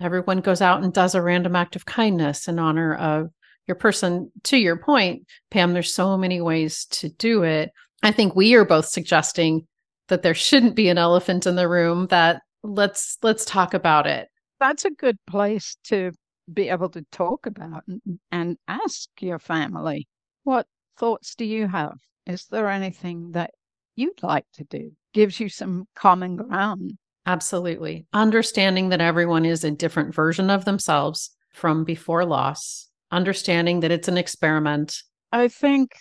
everyone 0.01 0.41
goes 0.41 0.61
out 0.61 0.83
and 0.83 0.93
does 0.93 1.15
a 1.15 1.23
random 1.23 1.57
act 1.57 1.77
of 1.77 1.87
kindness 1.87 2.49
in 2.49 2.59
honor 2.59 2.95
of 2.95 3.31
your 3.67 3.75
person 3.75 4.33
to 4.45 4.57
your 4.57 4.77
point 4.77 5.27
pam 5.51 5.73
there's 5.73 5.95
so 5.95 6.17
many 6.17 6.41
ways 6.41 6.87
to 6.87 7.09
do 7.09 7.43
it 7.43 7.71
i 8.03 8.11
think 8.11 8.35
we 8.35 8.55
are 8.55 8.65
both 8.65 8.87
suggesting 8.87 9.67
that 10.09 10.23
there 10.23 10.35
shouldn't 10.35 10.75
be 10.75 10.89
an 10.89 10.99
elephant 10.99 11.47
in 11.47 11.57
the 11.57 11.69
room 11.69 12.07
that 12.09 12.43
let's 12.63 13.19
let's 13.23 13.45
talk 13.45 13.75
about 13.75 14.07
it. 14.07 14.29
That's 14.61 14.85
a 14.85 14.91
good 14.91 15.19
place 15.27 15.77
to 15.85 16.13
be 16.53 16.69
able 16.69 16.89
to 16.91 17.05
talk 17.13 17.47
about 17.47 17.85
and, 17.87 18.19
and 18.33 18.57
ask 18.67 19.09
your 19.21 19.39
family 19.39 20.09
what 20.45 20.67
thoughts 20.99 21.35
do 21.35 21.45
you 21.45 21.69
have? 21.69 21.99
Is 22.27 22.47
there 22.51 22.69
anything 22.69 23.33
that 23.33 23.51
you'd 23.97 24.23
like 24.23 24.47
to 24.55 24.65
do? 24.65 24.93
Gives 25.13 25.39
you 25.39 25.49
some 25.49 25.87
common 25.95 26.37
ground. 26.37 26.95
Absolutely. 27.27 28.07
Understanding 28.13 28.89
that 28.89 29.01
everyone 29.01 29.45
is 29.45 29.65
a 29.65 29.71
different 29.71 30.15
version 30.15 30.49
of 30.49 30.65
themselves 30.65 31.31
from 31.53 31.85
before 31.85 32.25
loss. 32.25 32.89
Understanding 33.11 33.81
that 33.81 33.91
it's 33.91 34.09
an 34.09 34.17
experiment. 34.17 35.03
I 35.33 35.49
think 35.49 35.97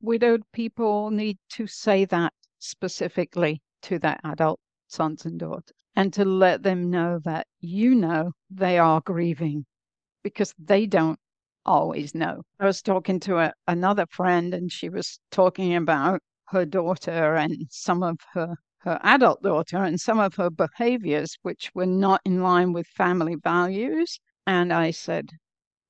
widowed 0.00 0.42
people 0.52 1.10
need 1.10 1.38
to 1.50 1.66
say 1.66 2.04
that 2.04 2.32
specifically 2.58 3.60
to 3.82 3.98
their 3.98 4.18
adult 4.24 4.60
sons 4.88 5.24
and 5.24 5.38
daughters 5.38 5.74
and 5.96 6.12
to 6.12 6.24
let 6.24 6.62
them 6.62 6.90
know 6.90 7.18
that 7.24 7.46
you 7.60 7.94
know 7.94 8.32
they 8.50 8.78
are 8.78 9.00
grieving 9.00 9.64
because 10.22 10.54
they 10.58 10.86
don't 10.86 11.18
always 11.64 12.14
know. 12.14 12.42
I 12.60 12.66
was 12.66 12.82
talking 12.82 13.18
to 13.20 13.38
a, 13.38 13.52
another 13.66 14.06
friend 14.10 14.54
and 14.54 14.70
she 14.70 14.88
was 14.88 15.18
talking 15.30 15.74
about 15.74 16.20
her 16.48 16.64
daughter 16.64 17.34
and 17.34 17.66
some 17.70 18.02
of 18.02 18.18
her 18.34 18.54
her 18.78 19.00
adult 19.02 19.42
daughter 19.42 19.78
and 19.78 19.98
some 19.98 20.20
of 20.20 20.36
her 20.36 20.48
behaviors 20.48 21.36
which 21.42 21.72
were 21.74 21.86
not 21.86 22.20
in 22.24 22.40
line 22.40 22.72
with 22.72 22.86
family 22.86 23.34
values 23.42 24.20
and 24.46 24.72
I 24.72 24.92
said, 24.92 25.30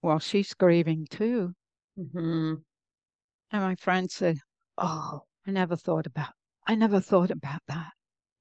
"Well, 0.00 0.18
she's 0.18 0.54
grieving 0.54 1.06
too." 1.10 1.52
Mm-hmm. 1.98 2.54
And 3.50 3.62
my 3.62 3.74
friend 3.74 4.10
said, 4.10 4.38
"Oh, 4.78 5.20
I 5.46 5.50
never 5.50 5.76
thought 5.76 6.06
about 6.06 6.32
I 6.66 6.74
never 6.74 7.00
thought 7.00 7.30
about 7.30 7.62
that." 7.68 7.92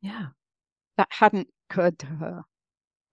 Yeah. 0.01 0.27
That 0.97 1.07
hadn't 1.11 1.49
occurred 1.69 1.99
to 1.99 2.05
her, 2.07 2.41
mm. 2.41 2.43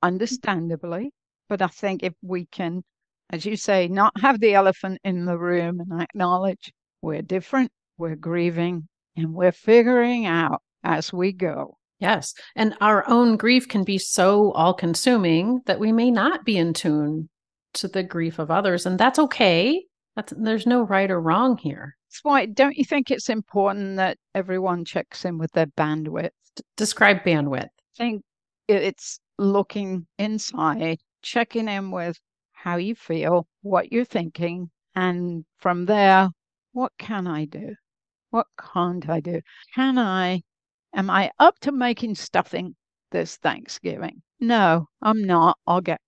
understandably. 0.02 1.11
But 1.49 1.62
I 1.62 1.66
think 1.66 2.02
if 2.02 2.14
we 2.23 2.47
can, 2.47 2.83
as 3.31 3.45
you 3.45 3.57
say, 3.57 3.88
not 3.88 4.12
have 4.21 4.40
the 4.40 4.54
elephant 4.54 5.00
in 5.04 5.25
the 5.25 5.37
room 5.37 5.81
and 5.81 6.00
acknowledge 6.00 6.73
we're 7.02 7.23
different, 7.23 7.71
we're 7.99 8.14
grieving, 8.14 8.88
and 9.16 9.35
we're 9.35 9.52
figuring 9.52 10.26
out 10.26 10.62
as 10.85 11.12
we 11.12 11.33
go. 11.33 11.76
Yes. 11.99 12.35
And 12.57 12.75
our 12.81 13.09
own 13.09 13.37
grief 13.37 13.69
can 13.69 13.85
be 13.85 13.99
so 13.99 14.52
all 14.52 14.75
consuming 14.75 15.61
that 15.66 15.78
we 15.78 15.92
may 15.92 16.11
not 16.11 16.45
be 16.45 16.57
in 16.57 16.73
tune 16.73 17.28
to 17.75 17.88
the 17.88 18.02
grief 18.02 18.38
of 18.38 18.50
others. 18.50 18.87
And 18.87 18.99
that's 18.99 19.19
okay. 19.19 19.85
That's, 20.16 20.33
there's 20.37 20.66
no 20.66 20.83
right 20.83 21.11
or 21.11 21.21
wrong 21.21 21.57
here. 21.57 21.97
That's 22.09 22.23
why, 22.23 22.47
don't 22.47 22.76
you 22.76 22.85
think 22.85 23.11
it's 23.11 23.31
important 23.31 23.97
that 23.97 24.19
everyone 24.35 24.85
checks 24.85 25.25
in 25.25 25.38
with 25.38 25.52
their 25.52 25.66
bandwidth? 25.66 26.31
D- 26.57 26.62
describe 26.76 27.25
bandwidth. 27.25 27.64
I 27.64 27.97
think 27.97 28.23
it's 28.69 29.19
looking 29.38 30.07
inside, 30.19 30.99
checking 31.23 31.69
in 31.69 31.90
with 31.90 32.19
how 32.52 32.76
you 32.76 32.95
feel, 32.95 33.47
what 33.62 33.90
you're 33.90 34.04
thinking, 34.04 34.71
and 34.95 35.45
from 35.59 35.87
there, 35.87 36.28
what 36.73 36.92
can 36.99 37.26
I 37.26 37.47
do? 37.47 37.75
What 38.31 38.47
can't 38.73 39.09
I 39.09 39.21
do? 39.21 39.40
Can 39.75 39.99
I, 39.99 40.42
am 40.95 41.11
I 41.11 41.31
up 41.38 41.59
to 41.61 41.73
making 41.73 42.14
stuffing 42.14 42.76
this 43.11 43.37
Thanksgiving? 43.37 44.23
No, 44.40 44.87
I'm 45.00 45.25
not. 45.25 45.59
I'll 45.66 45.81
get, 45.81 46.00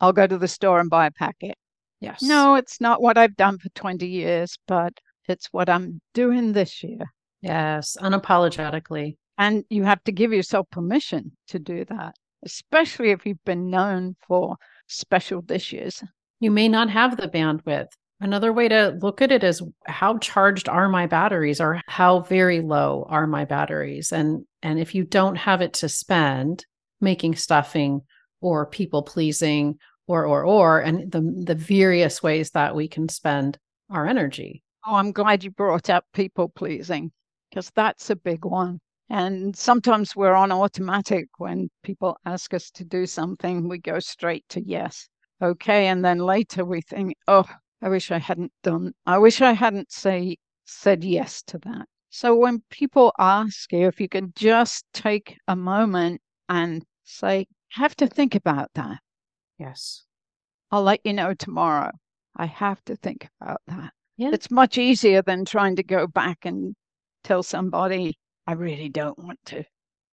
I'll 0.00 0.12
go 0.12 0.26
to 0.26 0.38
the 0.38 0.48
store 0.48 0.80
and 0.80 0.90
buy 0.90 1.06
a 1.06 1.10
packet. 1.10 1.56
Yes. 2.00 2.22
No, 2.22 2.54
it's 2.54 2.80
not 2.80 3.02
what 3.02 3.18
I've 3.18 3.36
done 3.36 3.58
for 3.58 3.68
20 3.70 4.06
years, 4.06 4.56
but 4.66 4.92
it's 5.28 5.48
what 5.52 5.68
I'm 5.68 6.00
doing 6.14 6.52
this 6.52 6.82
year. 6.82 7.12
Yes, 7.42 7.96
unapologetically. 8.00 9.16
And 9.38 9.64
you 9.70 9.84
have 9.84 10.02
to 10.04 10.12
give 10.12 10.32
yourself 10.32 10.66
permission 10.70 11.32
to 11.48 11.58
do 11.58 11.84
that, 11.86 12.14
especially 12.44 13.10
if 13.10 13.24
you've 13.24 13.44
been 13.44 13.70
known 13.70 14.16
for 14.26 14.56
special 14.86 15.40
dishes. 15.40 16.02
You 16.40 16.50
may 16.50 16.68
not 16.68 16.90
have 16.90 17.16
the 17.16 17.28
bandwidth. 17.28 17.88
Another 18.22 18.52
way 18.52 18.68
to 18.68 18.98
look 19.00 19.22
at 19.22 19.32
it 19.32 19.42
is 19.42 19.62
how 19.86 20.18
charged 20.18 20.68
are 20.68 20.90
my 20.90 21.06
batteries 21.06 21.58
or 21.58 21.80
how 21.86 22.20
very 22.20 22.60
low 22.60 23.06
are 23.08 23.26
my 23.26 23.46
batteries? 23.46 24.12
And 24.12 24.44
and 24.62 24.78
if 24.78 24.94
you 24.94 25.04
don't 25.04 25.36
have 25.36 25.62
it 25.62 25.72
to 25.74 25.88
spend 25.88 26.66
making 27.00 27.36
stuffing 27.36 28.02
or 28.42 28.66
people 28.66 29.02
pleasing 29.02 29.78
or 30.10 30.26
or 30.26 30.44
or 30.44 30.80
and 30.80 31.12
the 31.12 31.20
the 31.20 31.54
various 31.54 32.20
ways 32.20 32.50
that 32.50 32.74
we 32.74 32.88
can 32.88 33.08
spend 33.08 33.58
our 33.90 34.06
energy. 34.06 34.62
Oh, 34.84 34.96
I'm 34.96 35.12
glad 35.12 35.44
you 35.44 35.52
brought 35.52 35.88
up 35.88 36.04
people 36.12 36.48
pleasing 36.48 37.12
because 37.48 37.70
that's 37.76 38.10
a 38.10 38.16
big 38.16 38.44
one. 38.44 38.80
And 39.08 39.56
sometimes 39.56 40.16
we're 40.16 40.34
on 40.34 40.50
automatic 40.50 41.28
when 41.38 41.68
people 41.84 42.16
ask 42.24 42.52
us 42.54 42.70
to 42.72 42.84
do 42.84 43.06
something, 43.06 43.68
we 43.68 43.78
go 43.78 44.00
straight 44.00 44.44
to 44.50 44.60
yes. 44.60 45.08
Okay. 45.42 45.86
And 45.86 46.04
then 46.04 46.18
later 46.18 46.64
we 46.64 46.80
think, 46.80 47.14
oh, 47.28 47.48
I 47.82 47.88
wish 47.88 48.10
I 48.10 48.18
hadn't 48.18 48.52
done, 48.62 48.92
I 49.06 49.18
wish 49.18 49.40
I 49.40 49.52
hadn't 49.52 49.92
say, 49.92 50.38
said 50.64 51.04
yes 51.04 51.42
to 51.44 51.58
that. 51.58 51.86
So 52.10 52.34
when 52.34 52.62
people 52.70 53.12
ask 53.18 53.72
you 53.72 53.86
if 53.86 54.00
you 54.00 54.08
can 54.08 54.32
just 54.34 54.84
take 54.92 55.36
a 55.46 55.54
moment 55.54 56.20
and 56.48 56.84
say, 57.04 57.46
have 57.70 57.94
to 57.96 58.08
think 58.08 58.34
about 58.34 58.70
that. 58.74 58.98
Yes. 59.60 60.04
I'll 60.70 60.82
let 60.82 61.00
you 61.04 61.12
know 61.12 61.34
tomorrow. 61.34 61.92
I 62.36 62.46
have 62.46 62.82
to 62.86 62.96
think 62.96 63.28
about 63.40 63.60
that. 63.66 63.92
Yeah. 64.16 64.30
It's 64.32 64.50
much 64.50 64.78
easier 64.78 65.20
than 65.22 65.44
trying 65.44 65.76
to 65.76 65.82
go 65.82 66.06
back 66.06 66.44
and 66.44 66.74
tell 67.24 67.42
somebody, 67.42 68.16
I 68.46 68.52
really 68.52 68.88
don't 68.88 69.18
want 69.18 69.38
to 69.46 69.64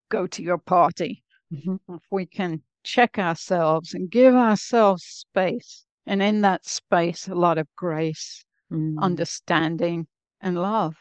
go 0.09 0.27
to 0.27 0.43
your 0.43 0.57
party. 0.57 1.23
Mm-hmm. 1.53 1.95
If 1.95 2.01
we 2.11 2.25
can 2.25 2.61
check 2.83 3.17
ourselves 3.17 3.93
and 3.93 4.09
give 4.11 4.35
ourselves 4.35 5.03
space, 5.03 5.85
and 6.05 6.21
in 6.21 6.41
that 6.41 6.65
space, 6.65 7.27
a 7.27 7.35
lot 7.35 7.57
of 7.57 7.67
grace, 7.75 8.43
Mm. 8.69 9.01
understanding, 9.01 10.07
and 10.41 10.61
love. 10.61 10.97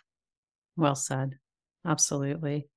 Well 0.76 0.95
said. 0.95 1.38
Absolutely. 1.85 2.69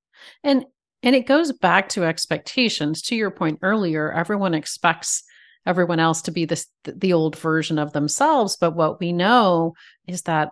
And 0.44 0.66
and 1.04 1.16
it 1.16 1.28
goes 1.28 1.52
back 1.52 1.90
to 1.90 2.04
expectations. 2.06 3.04
To 3.04 3.16
your 3.16 3.30
point 3.30 3.60
earlier, 3.62 4.12
everyone 4.12 4.56
expects 4.56 5.24
everyone 5.66 6.00
else 6.00 6.22
to 6.24 6.32
be 6.32 6.46
this 6.46 6.68
the 6.84 7.13
old 7.13 7.36
version 7.38 7.78
of 7.80 7.94
themselves, 7.94 8.58
but 8.60 8.75
what 8.75 9.00
we 9.00 9.12
know 9.13 9.74
is 10.08 10.24
that 10.24 10.51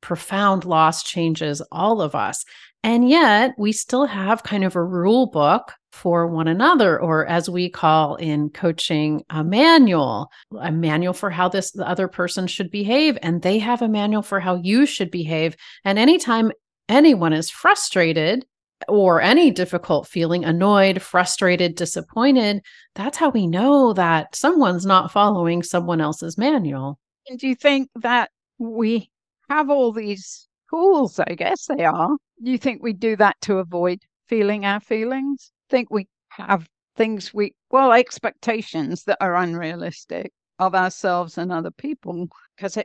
profound 0.00 0.64
loss 0.64 1.02
changes 1.02 1.62
all 1.70 2.02
of 2.02 2.14
us. 2.14 2.44
And 2.84 3.08
yet, 3.08 3.52
we 3.58 3.70
still 3.70 4.06
have 4.06 4.42
kind 4.42 4.64
of 4.64 4.74
a 4.74 4.82
rule 4.82 5.26
book 5.26 5.72
for 5.92 6.26
one 6.26 6.48
another, 6.48 7.00
or 7.00 7.26
as 7.26 7.48
we 7.48 7.70
call 7.70 8.16
in 8.16 8.50
coaching, 8.50 9.22
a 9.30 9.44
manual, 9.44 10.30
a 10.58 10.72
manual 10.72 11.12
for 11.12 11.30
how 11.30 11.48
this 11.48 11.70
the 11.70 11.88
other 11.88 12.08
person 12.08 12.46
should 12.48 12.70
behave. 12.70 13.16
And 13.22 13.42
they 13.42 13.58
have 13.60 13.82
a 13.82 13.88
manual 13.88 14.22
for 14.22 14.40
how 14.40 14.56
you 14.56 14.84
should 14.86 15.12
behave. 15.12 15.54
And 15.84 15.98
anytime 15.98 16.50
anyone 16.88 17.32
is 17.32 17.50
frustrated 17.50 18.44
or 18.88 19.20
any 19.20 19.50
difficult 19.50 20.06
feeling, 20.06 20.44
annoyed, 20.44 21.00
frustrated, 21.02 21.74
disappointed, 21.74 22.60
that's 22.94 23.18
how 23.18 23.30
we 23.30 23.46
know 23.46 23.92
that 23.92 24.34
someone's 24.34 24.86
not 24.86 25.10
following 25.10 25.62
someone 25.62 26.00
else's 26.00 26.38
manual. 26.38 26.98
And 27.28 27.38
do 27.38 27.48
you 27.48 27.54
think 27.54 27.88
that 27.96 28.30
we 28.58 29.10
have 29.48 29.70
all 29.70 29.92
these 29.92 30.48
tools? 30.70 31.18
I 31.20 31.34
guess 31.34 31.66
they 31.66 31.84
are. 31.84 32.16
Do 32.42 32.50
you 32.50 32.58
think 32.58 32.82
we 32.82 32.92
do 32.92 33.16
that 33.16 33.36
to 33.42 33.58
avoid 33.58 34.00
feeling 34.28 34.64
our 34.64 34.80
feelings? 34.80 35.52
Think 35.70 35.90
we 35.90 36.08
have 36.30 36.68
things 36.96 37.32
we, 37.32 37.54
well, 37.70 37.92
expectations 37.92 39.04
that 39.04 39.18
are 39.20 39.36
unrealistic 39.36 40.32
of 40.58 40.74
ourselves 40.74 41.38
and 41.38 41.52
other 41.52 41.70
people, 41.70 42.28
because 42.56 42.78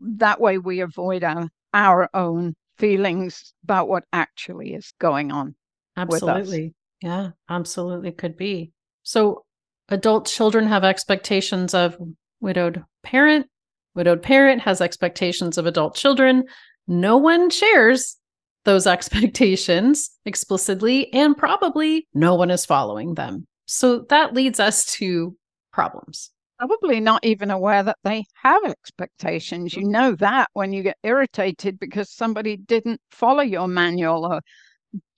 that 0.00 0.40
way 0.40 0.58
we 0.58 0.80
avoid 0.80 1.24
our, 1.24 1.48
our 1.74 2.08
own 2.14 2.54
feelings 2.78 3.52
about 3.64 3.88
what 3.88 4.04
actually 4.12 4.74
is 4.74 4.92
going 4.98 5.32
on. 5.32 5.54
Absolutely. 5.96 6.74
Yeah, 7.02 7.30
absolutely 7.48 8.12
could 8.12 8.36
be. 8.36 8.72
So 9.02 9.44
adult 9.88 10.26
children 10.26 10.66
have 10.66 10.84
expectations 10.84 11.74
of 11.74 11.96
widowed 12.40 12.84
parent. 13.02 13.46
Widowed 13.94 14.22
parent 14.22 14.62
has 14.62 14.80
expectations 14.80 15.58
of 15.58 15.66
adult 15.66 15.94
children. 15.94 16.44
No 16.86 17.16
one 17.16 17.50
shares 17.50 18.16
those 18.64 18.86
expectations 18.86 20.10
explicitly, 20.24 21.12
and 21.12 21.36
probably 21.36 22.06
no 22.14 22.34
one 22.34 22.50
is 22.50 22.66
following 22.66 23.14
them. 23.14 23.46
So 23.66 24.00
that 24.10 24.34
leads 24.34 24.60
us 24.60 24.84
to 24.94 25.36
problems. 25.72 26.30
Probably 26.58 27.00
not 27.00 27.24
even 27.24 27.50
aware 27.50 27.82
that 27.82 27.98
they 28.02 28.24
have 28.42 28.64
expectations. 28.64 29.74
You 29.74 29.86
know 29.86 30.14
that 30.16 30.48
when 30.54 30.72
you 30.72 30.82
get 30.82 30.96
irritated 31.02 31.78
because 31.78 32.10
somebody 32.10 32.56
didn't 32.56 33.00
follow 33.10 33.42
your 33.42 33.68
manual 33.68 34.24
or 34.24 34.40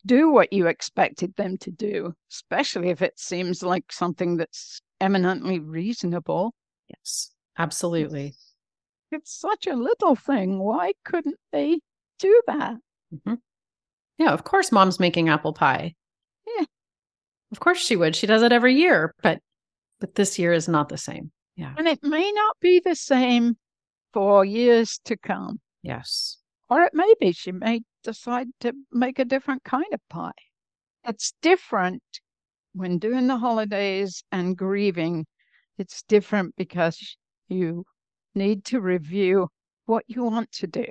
do 0.05 0.31
what 0.31 0.53
you 0.53 0.67
expected 0.67 1.35
them 1.37 1.57
to 1.59 1.71
do, 1.71 2.13
especially 2.33 2.89
if 2.89 3.03
it 3.03 3.19
seems 3.19 3.63
like 3.63 3.85
something 3.93 4.37
that's 4.37 4.81
eminently 5.01 5.61
reasonable. 5.61 6.55
Yes, 6.89 7.31
absolutely. 7.57 8.35
It's 9.13 9.39
such 9.39 9.67
a 9.67 9.77
little 9.77 10.17
thing. 10.17 10.59
Why 10.59 10.93
couldn't 11.05 11.39
they 11.53 11.79
do 12.19 12.43
that? 12.47 12.75
Mm-hmm. 13.15 13.35
Yeah, 14.19 14.33
of 14.33 14.45
course, 14.45 14.73
mom's 14.73 14.99
making 14.99 15.29
apple 15.29 15.53
pie. 15.53 15.95
Yeah. 16.59 16.65
Of 17.53 17.61
course 17.61 17.79
she 17.79 17.97
would. 17.97 18.17
She 18.17 18.27
does 18.27 18.43
it 18.43 18.53
every 18.53 18.75
year, 18.75 19.15
but 19.23 19.39
but 20.01 20.15
this 20.15 20.39
year 20.39 20.53
is 20.53 20.69
not 20.69 20.89
the 20.89 20.99
same. 20.99 21.31
Yeah. 21.57 21.75
And 21.77 21.89
it 21.89 22.03
may 22.03 22.31
not 22.33 22.57
be 22.61 22.81
the 22.81 22.95
same 22.95 23.57
for 24.13 24.45
years 24.45 25.01
to 25.05 25.17
come. 25.17 25.61
Yes. 25.83 26.39
Or 26.71 26.83
it 26.83 26.95
may 26.95 27.13
be 27.21 27.33
she 27.33 27.53
may 27.53 27.81
decide 28.03 28.49
to 28.61 28.73
make 28.93 29.19
a 29.19 29.25
different 29.25 29.65
kind 29.65 29.93
of 29.93 30.01
pie. 30.09 30.31
It's 31.05 31.33
different 31.43 32.03
when 32.75 32.99
doing 32.99 33.27
the 33.27 33.39
holidays 33.39 34.23
and 34.31 34.57
grieving. 34.57 35.27
It's 35.79 36.03
different 36.03 36.55
because 36.57 37.17
you 37.49 37.85
need 38.35 38.65
to 38.67 38.81
review 38.81 39.49
what 39.87 40.05
you 40.07 40.23
want 40.23 40.53
to 40.53 40.67
do, 40.67 40.85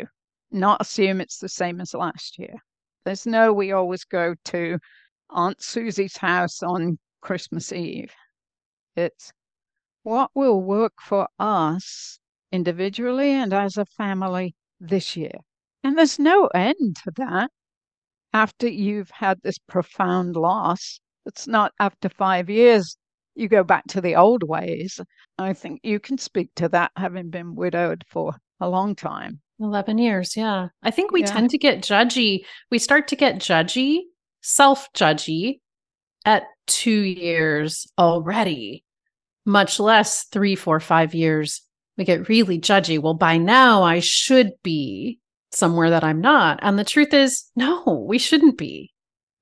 not 0.51 0.81
assume 0.81 1.21
it's 1.21 1.37
the 1.37 1.49
same 1.49 1.79
as 1.79 1.93
last 1.93 2.39
year. 2.39 2.55
There's 3.05 3.25
no, 3.25 3.53
we 3.53 3.71
always 3.71 4.03
go 4.03 4.35
to 4.45 4.79
Aunt 5.29 5.61
Susie's 5.61 6.17
house 6.17 6.63
on 6.63 6.97
Christmas 7.21 7.71
Eve. 7.71 8.11
It's 8.97 9.31
what 10.03 10.31
will 10.33 10.59
work 10.61 10.93
for 10.99 11.27
us 11.39 12.19
individually 12.51 13.31
and 13.31 13.53
as 13.53 13.77
a 13.77 13.85
family 13.85 14.55
this 14.79 15.15
year. 15.15 15.33
And 15.83 15.97
there's 15.97 16.17
no 16.17 16.47
end 16.47 16.97
to 17.03 17.11
that 17.17 17.51
after 18.33 18.67
you've 18.67 19.11
had 19.11 19.39
this 19.43 19.57
profound 19.59 20.35
loss. 20.35 20.99
It's 21.25 21.47
not 21.47 21.73
after 21.79 22.09
five 22.09 22.49
years 22.49 22.97
you 23.35 23.47
go 23.47 23.63
back 23.63 23.83
to 23.89 24.01
the 24.01 24.15
old 24.15 24.41
ways. 24.43 24.99
I 25.37 25.53
think 25.53 25.81
you 25.83 25.99
can 25.99 26.17
speak 26.17 26.49
to 26.55 26.67
that 26.69 26.91
having 26.97 27.29
been 27.29 27.53
widowed 27.53 28.03
for 28.07 28.33
a 28.59 28.67
long 28.67 28.95
time. 28.95 29.39
11 29.59 29.99
years. 29.99 30.35
Yeah. 30.35 30.69
I 30.81 30.89
think 30.89 31.11
we 31.11 31.21
Yeah. 31.21 31.27
tend 31.27 31.51
to 31.51 31.57
get 31.59 31.83
judgy. 31.83 32.45
We 32.71 32.79
start 32.79 33.07
to 33.09 33.15
get 33.15 33.35
judgy, 33.35 34.01
self 34.41 34.91
judgy 34.93 35.59
at 36.25 36.43
two 36.65 37.01
years 37.01 37.85
already, 37.99 38.83
much 39.47 39.79
less 39.79 40.25
three, 40.25 40.55
four, 40.55 40.79
five 40.79 41.15
years. 41.15 41.61
We 41.97 42.03
get 42.03 42.29
really 42.29 42.59
judgy. 42.59 43.01
Well, 43.01 43.15
by 43.15 43.37
now 43.37 43.81
I 43.81 43.99
should 43.99 44.51
be 44.61 45.19
somewhere 45.51 45.89
that 45.89 46.03
I'm 46.03 46.21
not. 46.21 46.59
And 46.61 46.77
the 46.77 46.83
truth 46.83 47.13
is, 47.13 47.49
no, 47.55 48.05
we 48.07 48.19
shouldn't 48.19 48.57
be. 48.57 48.91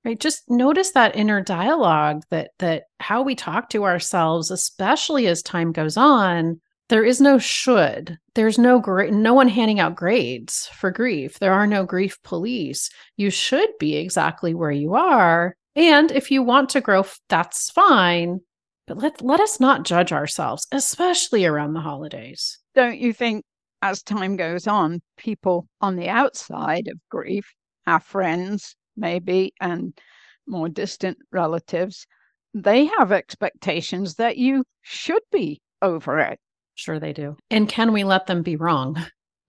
Right. 0.05 0.19
Just 0.19 0.43
notice 0.47 0.91
that 0.91 1.15
inner 1.15 1.41
dialogue 1.41 2.21
that 2.29 2.51
that 2.59 2.83
how 2.99 3.23
we 3.23 3.33
talk 3.33 3.69
to 3.71 3.83
ourselves, 3.85 4.51
especially 4.51 5.25
as 5.25 5.41
time 5.41 5.71
goes 5.71 5.97
on, 5.97 6.61
there 6.89 7.03
is 7.03 7.19
no 7.19 7.37
should 7.37 8.17
there's 8.35 8.59
no 8.59 8.79
grade 8.79 9.13
no 9.13 9.33
one 9.33 9.47
handing 9.47 9.79
out 9.79 9.95
grades 9.95 10.69
for 10.73 10.91
grief 10.91 11.39
there 11.39 11.53
are 11.53 11.67
no 11.67 11.83
grief 11.83 12.21
police 12.23 12.89
you 13.17 13.29
should 13.29 13.69
be 13.79 13.95
exactly 13.95 14.53
where 14.53 14.71
you 14.71 14.93
are 14.93 15.55
and 15.75 16.11
if 16.11 16.29
you 16.29 16.43
want 16.43 16.69
to 16.69 16.81
grow 16.81 17.03
that's 17.27 17.71
fine 17.71 18.39
but 18.87 18.97
let 18.97 19.21
let 19.21 19.39
us 19.39 19.59
not 19.59 19.83
judge 19.83 20.11
ourselves 20.11 20.67
especially 20.71 21.45
around 21.45 21.73
the 21.73 21.79
holidays 21.81 22.59
Don't 22.75 22.99
you 22.99 23.13
think 23.13 23.43
as 23.81 24.01
time 24.01 24.35
goes 24.35 24.65
on, 24.67 25.01
people 25.17 25.67
on 25.81 25.95
the 25.95 26.09
outside 26.09 26.87
of 26.87 26.97
grief, 27.09 27.45
our 27.85 27.99
friends 27.99 28.75
maybe, 28.97 29.53
and 29.59 29.93
more 30.47 30.69
distant 30.69 31.17
relatives, 31.31 32.07
they 32.53 32.85
have 32.85 33.11
expectations 33.11 34.15
that 34.15 34.37
you 34.37 34.63
should 34.81 35.21
be 35.31 35.61
over 35.81 36.17
it. 36.19 36.39
sure 36.75 36.99
they 36.99 37.13
do 37.13 37.35
and 37.51 37.67
can 37.69 37.91
we 37.93 38.03
let 38.03 38.25
them 38.27 38.41
be 38.41 38.55
wrong 38.55 38.95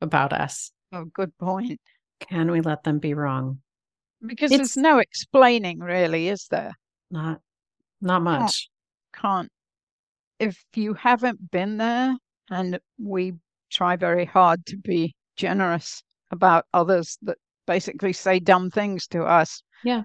about 0.00 0.32
us 0.32 0.70
Oh, 0.92 1.04
good 1.04 1.36
point. 1.38 1.80
can 2.20 2.50
we 2.50 2.60
let 2.60 2.82
them 2.84 2.98
be 2.98 3.14
wrong 3.14 3.60
Because 4.24 4.50
It's- 4.52 4.74
there's 4.74 4.82
no 4.82 4.98
explaining 4.98 5.78
really, 5.80 6.28
is 6.28 6.46
there? 6.50 6.72
not 7.10 7.40
not 8.00 8.22
much 8.22 8.68
Can't. 9.14 9.48
If 10.38 10.62
you 10.74 10.94
haven't 10.94 11.50
been 11.50 11.78
there, 11.78 12.14
and 12.50 12.78
we 12.98 13.34
try 13.70 13.96
very 13.96 14.24
hard 14.24 14.64
to 14.66 14.76
be 14.76 15.14
generous 15.36 16.02
about 16.30 16.64
others 16.72 17.18
that 17.22 17.38
basically 17.66 18.12
say 18.12 18.38
dumb 18.38 18.70
things 18.70 19.06
to 19.08 19.24
us. 19.24 19.62
Yeah. 19.84 20.02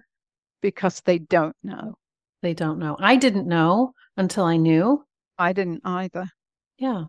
Because 0.61 1.01
they 1.05 1.19
don't 1.19 1.55
know. 1.63 1.95
they 2.41 2.53
don't 2.55 2.79
know 2.79 2.95
i 2.99 3.15
didn't 3.15 3.47
know 3.47 3.93
until 4.17 4.45
i 4.45 4.57
knew 4.57 5.03
I 5.37 5.53
didn't 5.53 5.81
either. 5.85 6.25
yeah 6.77 7.03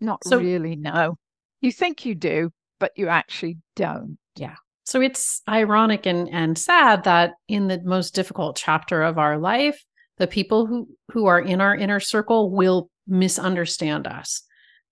Not 0.00 0.24
So- 0.24 0.38
really 0.38 0.76
know. 0.76 1.16
You 1.60 1.72
think 1.72 2.04
you 2.06 2.14
do, 2.14 2.50
but 2.78 2.92
you 2.96 3.08
actually 3.08 3.58
don't. 3.76 4.18
Yeah. 4.36 4.54
So 4.84 5.00
it's 5.00 5.42
ironic 5.48 6.06
and, 6.06 6.28
and 6.30 6.56
sad 6.56 7.04
that 7.04 7.32
in 7.48 7.68
the 7.68 7.80
most 7.84 8.14
difficult 8.14 8.56
chapter 8.56 9.02
of 9.02 9.18
our 9.18 9.36
life, 9.38 9.78
the 10.20 10.26
people 10.26 10.66
who, 10.66 10.86
who 11.12 11.26
are 11.26 11.40
in 11.40 11.60
our 11.60 11.74
inner 11.74 11.98
circle 11.98 12.50
will 12.50 12.90
misunderstand 13.08 14.06
us. 14.06 14.42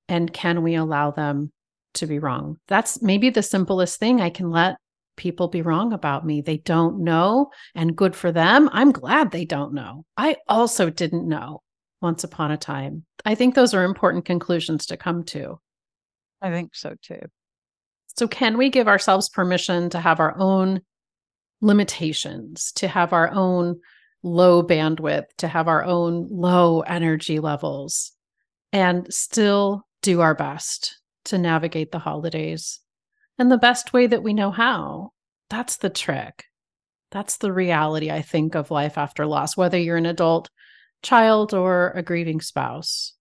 And 0.08 0.32
can 0.32 0.62
we 0.62 0.74
allow 0.74 1.10
them 1.10 1.52
to 1.94 2.06
be 2.06 2.18
wrong? 2.18 2.56
That's 2.66 3.02
maybe 3.02 3.28
the 3.28 3.42
simplest 3.42 4.00
thing. 4.00 4.22
I 4.22 4.30
can 4.30 4.50
let 4.50 4.78
people 5.16 5.48
be 5.48 5.60
wrong 5.60 5.92
about 5.92 6.24
me. 6.24 6.40
They 6.40 6.56
don't 6.56 7.04
know, 7.04 7.50
and 7.74 7.94
good 7.94 8.16
for 8.16 8.32
them. 8.32 8.70
I'm 8.72 8.90
glad 8.90 9.30
they 9.30 9.44
don't 9.44 9.74
know. 9.74 10.06
I 10.16 10.36
also 10.48 10.88
didn't 10.88 11.28
know 11.28 11.62
once 12.00 12.24
upon 12.24 12.50
a 12.50 12.56
time. 12.56 13.04
I 13.26 13.34
think 13.34 13.54
those 13.54 13.74
are 13.74 13.84
important 13.84 14.24
conclusions 14.24 14.86
to 14.86 14.96
come 14.96 15.24
to. 15.24 15.60
I 16.40 16.50
think 16.50 16.74
so 16.74 16.94
too. 17.02 17.20
So, 18.16 18.26
can 18.26 18.56
we 18.56 18.70
give 18.70 18.88
ourselves 18.88 19.28
permission 19.28 19.90
to 19.90 20.00
have 20.00 20.20
our 20.20 20.34
own 20.38 20.80
limitations, 21.60 22.72
to 22.76 22.88
have 22.88 23.12
our 23.12 23.30
own 23.30 23.80
low 24.22 24.62
bandwidth, 24.62 25.26
to 25.38 25.48
have 25.48 25.68
our 25.68 25.84
own 25.84 26.28
low 26.30 26.80
energy 26.80 27.40
levels, 27.40 28.12
and 28.72 29.12
still 29.12 29.86
do 30.02 30.20
our 30.20 30.34
best 30.34 31.00
to 31.24 31.38
navigate 31.38 31.92
the 31.92 31.98
holidays 31.98 32.80
and 33.38 33.50
the 33.50 33.58
best 33.58 33.92
way 33.92 34.06
that 34.06 34.22
we 34.22 34.34
know 34.34 34.50
how? 34.50 35.12
That's 35.48 35.76
the 35.76 35.90
trick. 35.90 36.44
That's 37.10 37.38
the 37.38 37.52
reality, 37.52 38.10
I 38.10 38.20
think, 38.20 38.54
of 38.54 38.70
life 38.70 38.98
after 38.98 39.26
loss, 39.26 39.56
whether 39.56 39.78
you're 39.78 39.96
an 39.96 40.06
adult 40.06 40.50
child 41.02 41.54
or 41.54 41.92
a 41.94 42.02
grieving 42.02 42.40
spouse. 42.40 43.14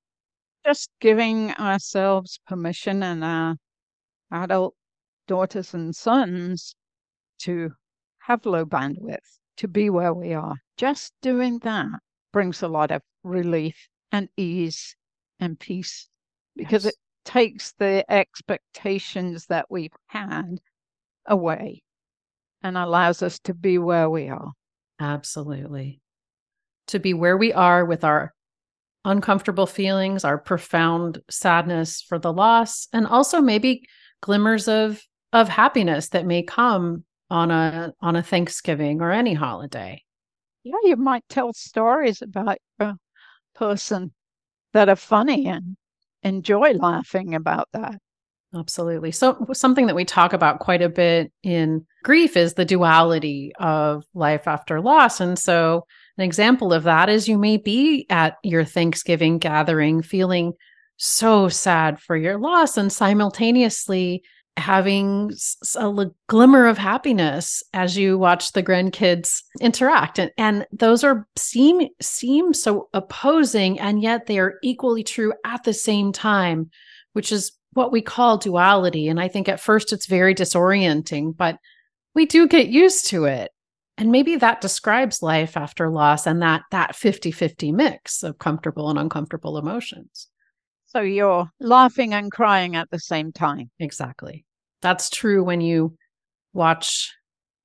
Just 0.65 0.89
giving 0.99 1.51
ourselves 1.53 2.39
permission 2.47 3.03
and 3.03 3.23
our 3.23 3.55
adult 4.31 4.75
daughters 5.27 5.73
and 5.73 5.95
sons 5.95 6.75
to 7.39 7.71
have 8.19 8.45
low 8.45 8.65
bandwidth, 8.65 9.36
to 9.57 9.67
be 9.67 9.89
where 9.89 10.13
we 10.13 10.33
are. 10.33 10.55
Just 10.77 11.13
doing 11.21 11.59
that 11.59 11.99
brings 12.31 12.61
a 12.61 12.67
lot 12.67 12.91
of 12.91 13.01
relief 13.23 13.89
and 14.11 14.29
ease 14.37 14.95
and 15.39 15.59
peace 15.59 16.07
because 16.55 16.85
yes. 16.85 16.93
it 16.93 16.99
takes 17.25 17.73
the 17.73 18.05
expectations 18.09 19.45
that 19.47 19.65
we've 19.69 19.91
had 20.07 20.57
away 21.25 21.83
and 22.63 22.77
allows 22.77 23.21
us 23.21 23.39
to 23.39 23.53
be 23.53 23.77
where 23.77 24.09
we 24.09 24.29
are. 24.29 24.51
Absolutely. 24.99 25.99
To 26.87 26.99
be 26.99 27.13
where 27.13 27.37
we 27.37 27.53
are 27.53 27.85
with 27.85 28.03
our 28.03 28.33
uncomfortable 29.05 29.67
feelings, 29.67 30.23
our 30.23 30.37
profound 30.37 31.21
sadness 31.29 32.01
for 32.01 32.17
the 32.17 32.33
loss, 32.33 32.87
and 32.93 33.05
also 33.07 33.41
maybe 33.41 33.83
glimmers 34.21 34.67
of 34.67 35.01
of 35.33 35.49
happiness 35.49 36.09
that 36.09 36.25
may 36.25 36.41
come 36.41 37.03
on 37.29 37.51
a 37.51 37.93
on 38.01 38.15
a 38.15 38.23
Thanksgiving 38.23 39.01
or 39.01 39.11
any 39.11 39.33
holiday. 39.33 40.03
Yeah, 40.63 40.75
you 40.83 40.95
might 40.97 41.23
tell 41.29 41.53
stories 41.53 42.21
about 42.21 42.57
a 42.79 42.95
person 43.55 44.13
that 44.73 44.89
are 44.89 44.95
funny 44.95 45.47
and 45.47 45.77
enjoy 46.23 46.73
laughing 46.73 47.35
about 47.35 47.69
that. 47.73 47.99
Absolutely. 48.55 49.11
So, 49.11 49.45
something 49.53 49.87
that 49.87 49.95
we 49.95 50.05
talk 50.05 50.31
about 50.33 50.59
quite 50.59 50.81
a 50.81 50.89
bit 50.89 51.31
in 51.43 51.85
grief 52.03 52.37
is 52.37 52.53
the 52.53 52.65
duality 52.65 53.51
of 53.59 54.05
life 54.13 54.47
after 54.47 54.79
loss. 54.79 55.19
And 55.19 55.37
so, 55.37 55.85
an 56.17 56.23
example 56.23 56.71
of 56.71 56.83
that 56.83 57.09
is 57.09 57.27
you 57.27 57.37
may 57.37 57.57
be 57.57 58.05
at 58.09 58.37
your 58.43 58.63
Thanksgiving 58.63 59.37
gathering 59.37 60.01
feeling 60.01 60.53
so 60.95 61.49
sad 61.49 61.99
for 61.99 62.15
your 62.15 62.39
loss 62.39 62.77
and 62.77 62.91
simultaneously 62.91 64.23
having 64.57 65.31
a 65.75 66.05
glimmer 66.27 66.65
of 66.65 66.77
happiness 66.79 67.63
as 67.73 67.95
you 67.95 68.17
watch 68.17 68.51
the 68.51 68.63
grandkids 68.63 69.43
interact. 69.61 70.19
And, 70.19 70.31
and 70.37 70.65
those 70.71 71.03
are 71.03 71.27
seem 71.35 71.87
seem 72.01 72.53
so 72.53 72.89
opposing 72.93 73.79
and 73.79 74.01
yet 74.01 74.25
they 74.25 74.39
are 74.39 74.55
equally 74.63 75.03
true 75.03 75.33
at 75.45 75.63
the 75.63 75.73
same 75.73 76.11
time 76.11 76.69
which 77.13 77.31
is 77.31 77.51
what 77.73 77.91
we 77.91 78.01
call 78.01 78.37
duality. 78.37 79.07
And 79.07 79.19
i 79.19 79.27
think 79.27 79.47
at 79.47 79.59
first 79.59 79.93
it's 79.93 80.07
very 80.07 80.33
disorienting 80.33 81.37
but 81.37 81.59
we 82.15 82.25
do 82.25 82.47
get 82.47 82.67
used 82.67 83.07
to 83.07 83.25
it. 83.25 83.51
And 83.99 84.11
maybe 84.11 84.35
that 84.37 84.61
describes 84.61 85.21
life 85.21 85.55
after 85.55 85.89
loss 85.89 86.25
and 86.25 86.41
that 86.41 86.63
that 86.71 86.93
50-50 86.93 87.73
mix 87.73 88.23
of 88.23 88.39
comfortable 88.39 88.89
and 88.89 88.97
uncomfortable 88.97 89.57
emotions. 89.57 90.27
So 90.87 91.01
you're 91.01 91.49
laughing 91.59 92.13
and 92.13 92.31
crying 92.31 92.75
at 92.75 92.89
the 92.89 92.99
same 92.99 93.31
time. 93.31 93.69
Exactly 93.77 94.46
that's 94.81 95.09
true 95.09 95.43
when 95.43 95.61
you 95.61 95.95
watch, 96.53 97.13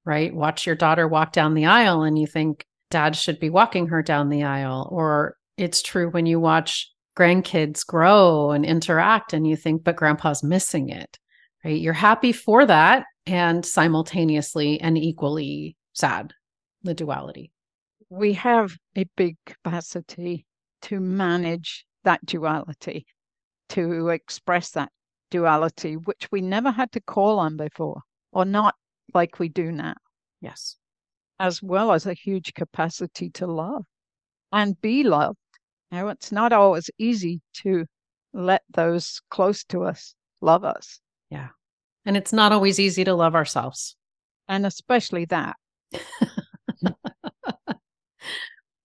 right? 0.05 0.35
Watch 0.35 0.66
your 0.66 0.77
daughter 0.77 1.07
walk 1.07 1.33
down 1.33 1.55
the 1.55 1.66
aisle 1.66 2.03
and 2.03 2.18
you 2.18 2.27
think 2.27 2.64
dad 2.90 3.16
should 3.16 3.40
be 3.40 3.51
walking 3.51 3.88
her 3.88 4.03
down 4.03 4.29
the 4.29 4.44
aisle. 4.44 4.88
Or 4.90 5.37
it's 5.57 5.83
true 5.83 6.11
when 6.11 6.27
you 6.27 6.40
watch 6.40 6.90
grandkids 7.16 7.87
grow 7.87 8.53
and 8.53 8.64
interact 8.64 9.33
and 9.33 9.46
you 9.46 9.57
think, 9.57 9.85
but 9.85 9.96
grandpa's 9.96 10.42
missing 10.42 10.88
it, 10.88 11.18
right? 11.64 11.81
You're 11.81 11.92
happy 11.92 12.33
for 12.33 12.64
that 12.66 13.05
and 13.27 13.64
simultaneously 13.64 14.81
and 14.81 14.96
equally 14.96 15.77
sad, 15.92 16.33
the 16.83 16.94
duality. 16.94 17.51
We 18.09 18.35
have 18.35 18.77
a 18.96 19.05
big 19.16 19.37
capacity 19.46 20.46
to 20.83 21.01
manage 21.01 21.87
that 22.05 22.25
duality, 22.27 23.07
to 23.70 24.09
express 24.09 24.70
that 24.72 24.90
duality, 25.33 25.95
which 25.97 26.29
we 26.31 26.42
never 26.42 26.71
had 26.71 26.92
to 26.92 27.01
call 27.01 27.38
on 27.40 27.57
before, 27.57 28.03
or 28.33 28.45
not 28.45 28.75
like 29.14 29.38
we 29.38 29.49
do 29.49 29.73
now. 29.73 29.95
Yes. 30.40 30.77
As 31.40 31.62
well 31.62 31.90
as 31.92 32.07
a 32.07 32.14
huge 32.14 32.53
capacity 32.55 33.31
to 33.31 33.47
love 33.47 33.85
and 34.53 34.81
be 34.81 35.03
loved. 35.03 35.38
Now, 35.90 36.09
it's 36.09 36.31
not 36.31 36.53
always 36.53 36.90
easy 36.99 37.40
to 37.62 37.87
let 38.33 38.62
those 38.73 39.21
close 39.31 39.64
to 39.64 39.85
us 39.85 40.14
love 40.40 40.64
us. 40.64 41.01
Yeah. 41.31 41.49
And 42.05 42.16
it's 42.16 42.33
not 42.33 42.53
always 42.53 42.79
easy 42.79 43.05
to 43.05 43.14
love 43.14 43.35
ourselves. 43.35 43.97
And 44.49 44.66
especially 44.66 45.25
that. 45.27 45.57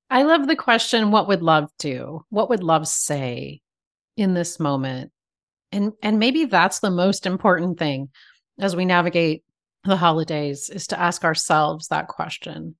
I 0.10 0.24
love 0.24 0.48
the 0.48 0.56
question 0.56 1.12
what 1.12 1.28
would 1.28 1.44
love 1.44 1.70
do? 1.78 2.24
What 2.30 2.50
would 2.50 2.64
love 2.64 2.88
say 2.88 3.62
in 4.16 4.34
this 4.34 4.60
moment? 4.60 5.12
And 5.72 5.94
and 6.02 6.20
maybe 6.20 6.46
that's 6.46 6.80
the 6.80 6.92
most 6.92 7.26
important 7.26 7.78
thing 7.80 8.10
as 8.60 8.76
we 8.76 8.86
navigate 8.86 9.44
the 9.84 9.98
holidays 9.98 10.70
is 10.70 10.88
to 10.88 11.00
ask 11.00 11.24
ourselves 11.24 11.88
that 11.88 12.08
question. 12.08 12.76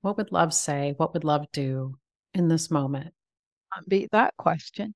What 0.00 0.16
would 0.16 0.32
love 0.32 0.52
say? 0.54 0.94
What 0.96 1.12
would 1.14 1.24
love 1.24 1.46
do 1.52 1.96
in 2.34 2.48
this 2.48 2.70
moment? 2.70 3.12
Beat 3.86 4.10
that 4.12 4.36
question. 4.36 4.94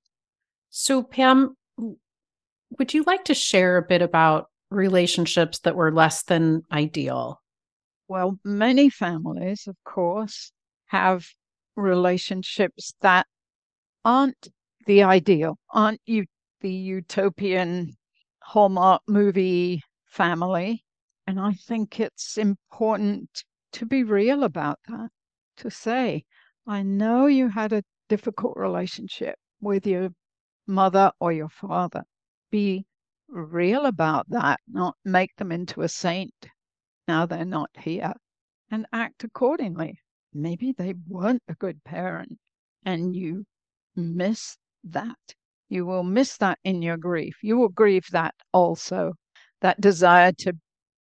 So 0.71 1.03
pam 1.03 1.57
would 2.79 2.93
you 2.93 3.05
like 3.05 3.25
to 3.27 3.35
share 3.35 3.77
a 3.77 3.83
bit 3.83 4.03
about 4.03 4.49
relationships 4.71 5.61
that 5.61 5.77
were 5.77 5.93
less 5.93 6.23
than 6.25 6.63
ideal? 6.73 7.41
Well 8.09 8.39
many 8.45 8.91
families 8.91 9.67
of 9.67 9.77
course 9.85 10.53
have 10.87 11.27
relationships 11.77 12.95
that 13.01 13.27
aren't 14.05 14.49
the 14.87 15.03
ideal 15.03 15.59
aren't 15.71 16.01
you 16.05 16.27
the 16.61 16.73
utopian 16.73 17.95
Hallmark 18.43 19.03
movie 19.09 19.83
family. 20.07 20.85
And 21.27 21.41
I 21.41 21.53
think 21.53 22.01
it's 22.01 22.37
important 22.37 23.45
to 23.73 23.87
be 23.87 24.05
real 24.05 24.45
about 24.45 24.79
that, 24.89 25.11
to 25.59 25.71
say, 25.71 26.25
I 26.67 26.83
know 26.83 27.27
you 27.27 27.49
had 27.49 27.73
a 27.73 27.83
difficult 28.09 28.57
relationship 28.57 29.37
with 29.61 29.87
your 29.87 30.11
mother 30.67 31.13
or 31.21 31.33
your 31.33 31.49
father. 31.49 32.05
Be 32.51 32.87
real 33.29 33.87
about 33.87 34.29
that, 34.31 34.61
not 34.69 34.97
make 35.05 35.35
them 35.37 35.51
into 35.51 35.83
a 35.83 35.89
saint 35.89 36.47
now 37.07 37.27
they're 37.27 37.45
not 37.45 37.71
here, 37.79 38.15
and 38.71 38.87
act 38.93 39.25
accordingly. 39.25 40.01
Maybe 40.33 40.73
they 40.73 40.95
weren't 41.07 41.43
a 41.49 41.55
good 41.55 41.85
parent 41.85 42.39
and 42.85 43.15
you 43.15 43.45
miss 43.95 44.57
that. 44.85 45.35
You 45.69 45.87
will 45.87 46.03
miss 46.03 46.37
that 46.39 46.59
in 46.65 46.83
your 46.83 46.97
grief. 46.97 47.37
You 47.43 47.57
will 47.57 47.69
grieve 47.69 48.07
that 48.13 48.35
also, 48.53 49.15
that 49.61 49.81
desire 49.81 50.33
to 50.39 50.53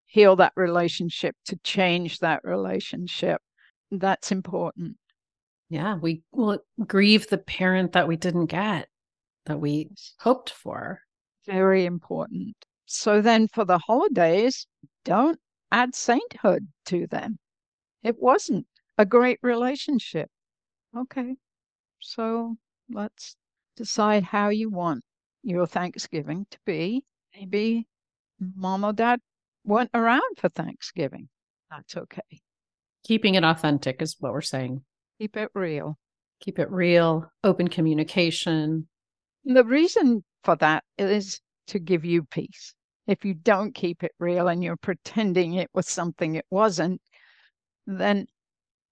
heal 0.07 0.37
that 0.37 0.53
relationship, 0.57 1.35
to 1.47 1.57
change 1.65 2.19
that 2.19 2.41
relationship. 2.45 3.41
That's 3.91 4.31
important. 4.31 4.97
Yeah, 5.69 5.97
we 5.97 6.23
will 6.33 6.59
grieve 6.87 7.29
the 7.29 7.39
parent 7.39 7.93
that 7.93 8.07
we 8.07 8.17
didn't 8.17 8.47
get, 8.47 8.89
that 9.47 9.59
we 9.59 9.89
hoped 10.21 10.51
for. 10.51 11.01
Very 11.47 11.87
important. 11.87 12.55
So 12.87 13.21
then 13.23 13.49
for 13.49 13.65
the 13.65 13.79
holidays, 13.79 14.67
don't 15.05 15.39
add 15.71 15.95
sainthood 15.95 16.69
to 16.87 17.07
them. 17.07 17.39
It 18.03 18.17
wasn't 18.21 18.67
a 18.99 19.07
great 19.07 19.39
relationship. 19.43 20.29
Okay. 20.97 21.37
So 22.01 22.57
let's 22.91 23.37
decide 23.77 24.23
how 24.25 24.49
you 24.49 24.71
want 24.71 25.03
your 25.43 25.67
Thanksgiving 25.67 26.47
to 26.51 26.59
be. 26.67 27.05
Maybe 27.35 27.87
mom 28.39 28.85
or 28.85 28.93
dad 28.93 29.21
weren't 29.65 29.91
around 29.95 30.39
for 30.39 30.49
Thanksgiving. 30.49 31.29
That's 31.71 31.97
okay. 31.97 32.41
Keeping 33.05 33.35
it 33.35 33.45
authentic 33.45 34.03
is 34.03 34.17
what 34.21 34.33
we're 34.33 34.41
saying. 34.41 34.83
Keep 35.21 35.37
it 35.37 35.51
real. 35.55 35.97
Keep 36.41 36.59
it 36.59 36.71
real, 36.71 37.31
open 37.45 37.69
communication. 37.69 38.89
The 39.45 39.65
reason 39.65 40.25
for 40.45 40.57
that 40.57 40.85
is 40.99 41.41
to 41.69 41.79
give 41.79 42.05
you 42.05 42.25
peace. 42.25 42.75
if 43.07 43.25
you 43.25 43.35
don't 43.35 43.75
keep 43.75 44.03
it 44.03 44.13
real 44.19 44.49
and 44.49 44.63
you're 44.63 44.77
pretending 44.77 45.55
it 45.55 45.71
was 45.75 45.89
something 45.89 46.35
it 46.35 46.47
wasn't, 46.51 47.01
then 47.87 48.27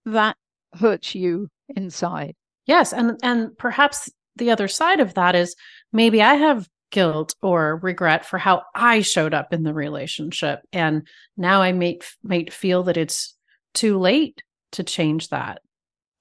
that 0.04 0.36
hurts 0.74 1.14
you 1.14 1.48
inside. 1.76 2.34
Yes, 2.66 2.92
and 2.92 3.18
and 3.22 3.56
perhaps 3.58 4.10
the 4.40 4.50
other 4.50 4.66
side 4.66 4.98
of 4.98 5.14
that 5.14 5.36
is 5.36 5.54
maybe 5.92 6.20
I 6.20 6.34
have 6.34 6.68
guilt 6.90 7.36
or 7.40 7.76
regret 7.76 8.26
for 8.26 8.38
how 8.38 8.62
I 8.74 9.02
showed 9.02 9.32
up 9.32 9.52
in 9.52 9.62
the 9.62 9.72
relationship 9.72 10.60
and 10.72 11.06
now 11.36 11.62
I 11.62 11.70
might 11.70 12.04
might 12.24 12.52
feel 12.52 12.82
that 12.84 12.96
it's 12.96 13.36
too 13.74 13.98
late 13.98 14.42
to 14.72 14.82
change 14.82 15.28
that, 15.28 15.62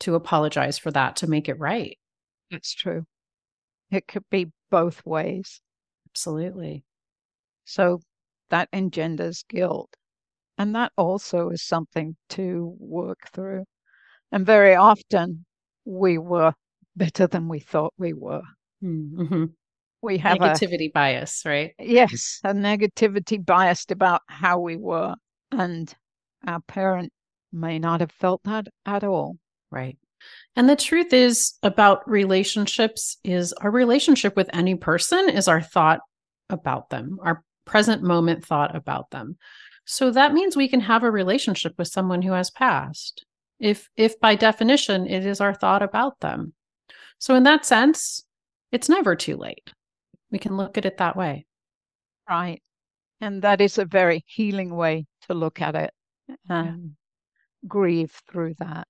to 0.01 0.13
apologize 0.13 0.77
for 0.77 0.91
that, 0.91 1.15
to 1.17 1.27
make 1.27 1.49
it 1.49 1.59
right. 1.59 1.97
That's 2.51 2.75
true. 2.75 3.05
It 3.91 4.07
could 4.07 4.29
be 4.29 4.51
both 4.69 5.03
ways. 5.05 5.61
Absolutely. 6.11 6.83
So 7.65 8.01
that 8.49 8.69
engenders 8.73 9.43
guilt. 9.49 9.95
And 10.57 10.75
that 10.75 10.91
also 10.97 11.49
is 11.49 11.63
something 11.63 12.15
to 12.29 12.75
work 12.79 13.19
through. 13.33 13.65
And 14.31 14.45
very 14.45 14.75
often 14.75 15.45
we 15.85 16.17
were 16.17 16.53
better 16.99 17.25
than 17.25 17.47
we 17.47 17.59
thought 17.59 17.93
we 17.97 18.13
were. 18.13 18.43
Mm-hmm. 18.83 19.45
We 20.01 20.17
have 20.19 20.37
negativity 20.37 20.89
a, 20.89 20.91
bias, 20.91 21.41
right? 21.45 21.73
Yes, 21.79 22.39
a 22.43 22.53
negativity 22.53 23.43
bias 23.43 23.85
about 23.89 24.21
how 24.27 24.59
we 24.59 24.77
were. 24.77 25.15
And 25.51 25.91
our 26.45 26.61
parent 26.61 27.11
may 27.51 27.79
not 27.79 28.01
have 28.01 28.11
felt 28.11 28.43
that 28.43 28.67
at 28.85 29.03
all. 29.03 29.37
Right. 29.71 29.97
And 30.55 30.69
the 30.69 30.75
truth 30.75 31.13
is 31.13 31.53
about 31.63 32.09
relationships 32.09 33.17
is 33.23 33.53
our 33.53 33.71
relationship 33.71 34.35
with 34.35 34.49
any 34.53 34.75
person 34.75 35.29
is 35.29 35.47
our 35.47 35.61
thought 35.61 36.01
about 36.49 36.89
them, 36.89 37.17
our 37.23 37.43
present 37.65 38.03
moment 38.03 38.45
thought 38.45 38.75
about 38.75 39.11
them. 39.11 39.37
So 39.85 40.11
that 40.11 40.33
means 40.33 40.55
we 40.55 40.67
can 40.67 40.81
have 40.81 41.03
a 41.03 41.11
relationship 41.11 41.73
with 41.77 41.87
someone 41.87 42.21
who 42.21 42.33
has 42.33 42.51
passed. 42.51 43.25
If 43.59 43.89
if 43.95 44.19
by 44.19 44.35
definition 44.35 45.07
it 45.07 45.25
is 45.25 45.41
our 45.41 45.53
thought 45.53 45.81
about 45.81 46.19
them. 46.19 46.53
So 47.19 47.35
in 47.35 47.43
that 47.43 47.65
sense, 47.65 48.23
it's 48.71 48.89
never 48.89 49.15
too 49.15 49.37
late. 49.37 49.71
We 50.31 50.39
can 50.39 50.57
look 50.57 50.77
at 50.77 50.85
it 50.85 50.97
that 50.97 51.15
way. 51.15 51.45
Right. 52.27 52.61
And 53.21 53.41
that 53.41 53.61
is 53.61 53.77
a 53.77 53.85
very 53.85 54.23
healing 54.27 54.75
way 54.75 55.05
to 55.27 55.33
look 55.33 55.61
at 55.61 55.75
it 55.75 55.91
and 56.49 56.83
yeah. 57.61 57.67
grieve 57.67 58.13
through 58.31 58.55
that 58.59 58.87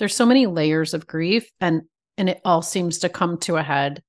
there's 0.00 0.16
so 0.16 0.24
many 0.24 0.46
layers 0.46 0.94
of 0.94 1.06
grief 1.06 1.48
and 1.60 1.82
and 2.16 2.30
it 2.30 2.40
all 2.44 2.62
seems 2.62 2.98
to 2.98 3.08
come 3.08 3.36
to 3.38 3.56
a 3.56 3.62
head 3.62 4.02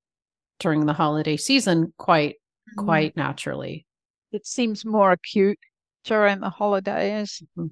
during 0.57 0.85
the 0.85 0.93
holiday 0.93 1.35
season 1.35 1.93
quite 1.97 2.35
mm-hmm. 2.35 2.85
quite 2.85 3.17
naturally 3.17 3.85
it 4.31 4.47
seems 4.47 4.85
more 4.85 5.11
acute 5.11 5.59
during 6.05 6.39
the 6.39 6.49
holidays 6.49 7.43
mm-hmm. 7.57 7.67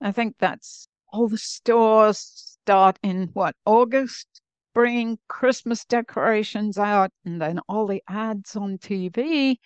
i 0.00 0.12
think 0.12 0.36
that's 0.38 0.86
all 1.12 1.28
the 1.28 1.36
stores 1.36 2.56
start 2.62 2.96
in 3.02 3.28
what 3.32 3.56
august 3.66 4.40
bringing 4.74 5.18
christmas 5.28 5.84
decorations 5.84 6.78
out 6.78 7.10
and 7.24 7.40
then 7.40 7.58
all 7.68 7.86
the 7.86 8.02
ads 8.08 8.56
on 8.56 8.78
tv 8.78 9.56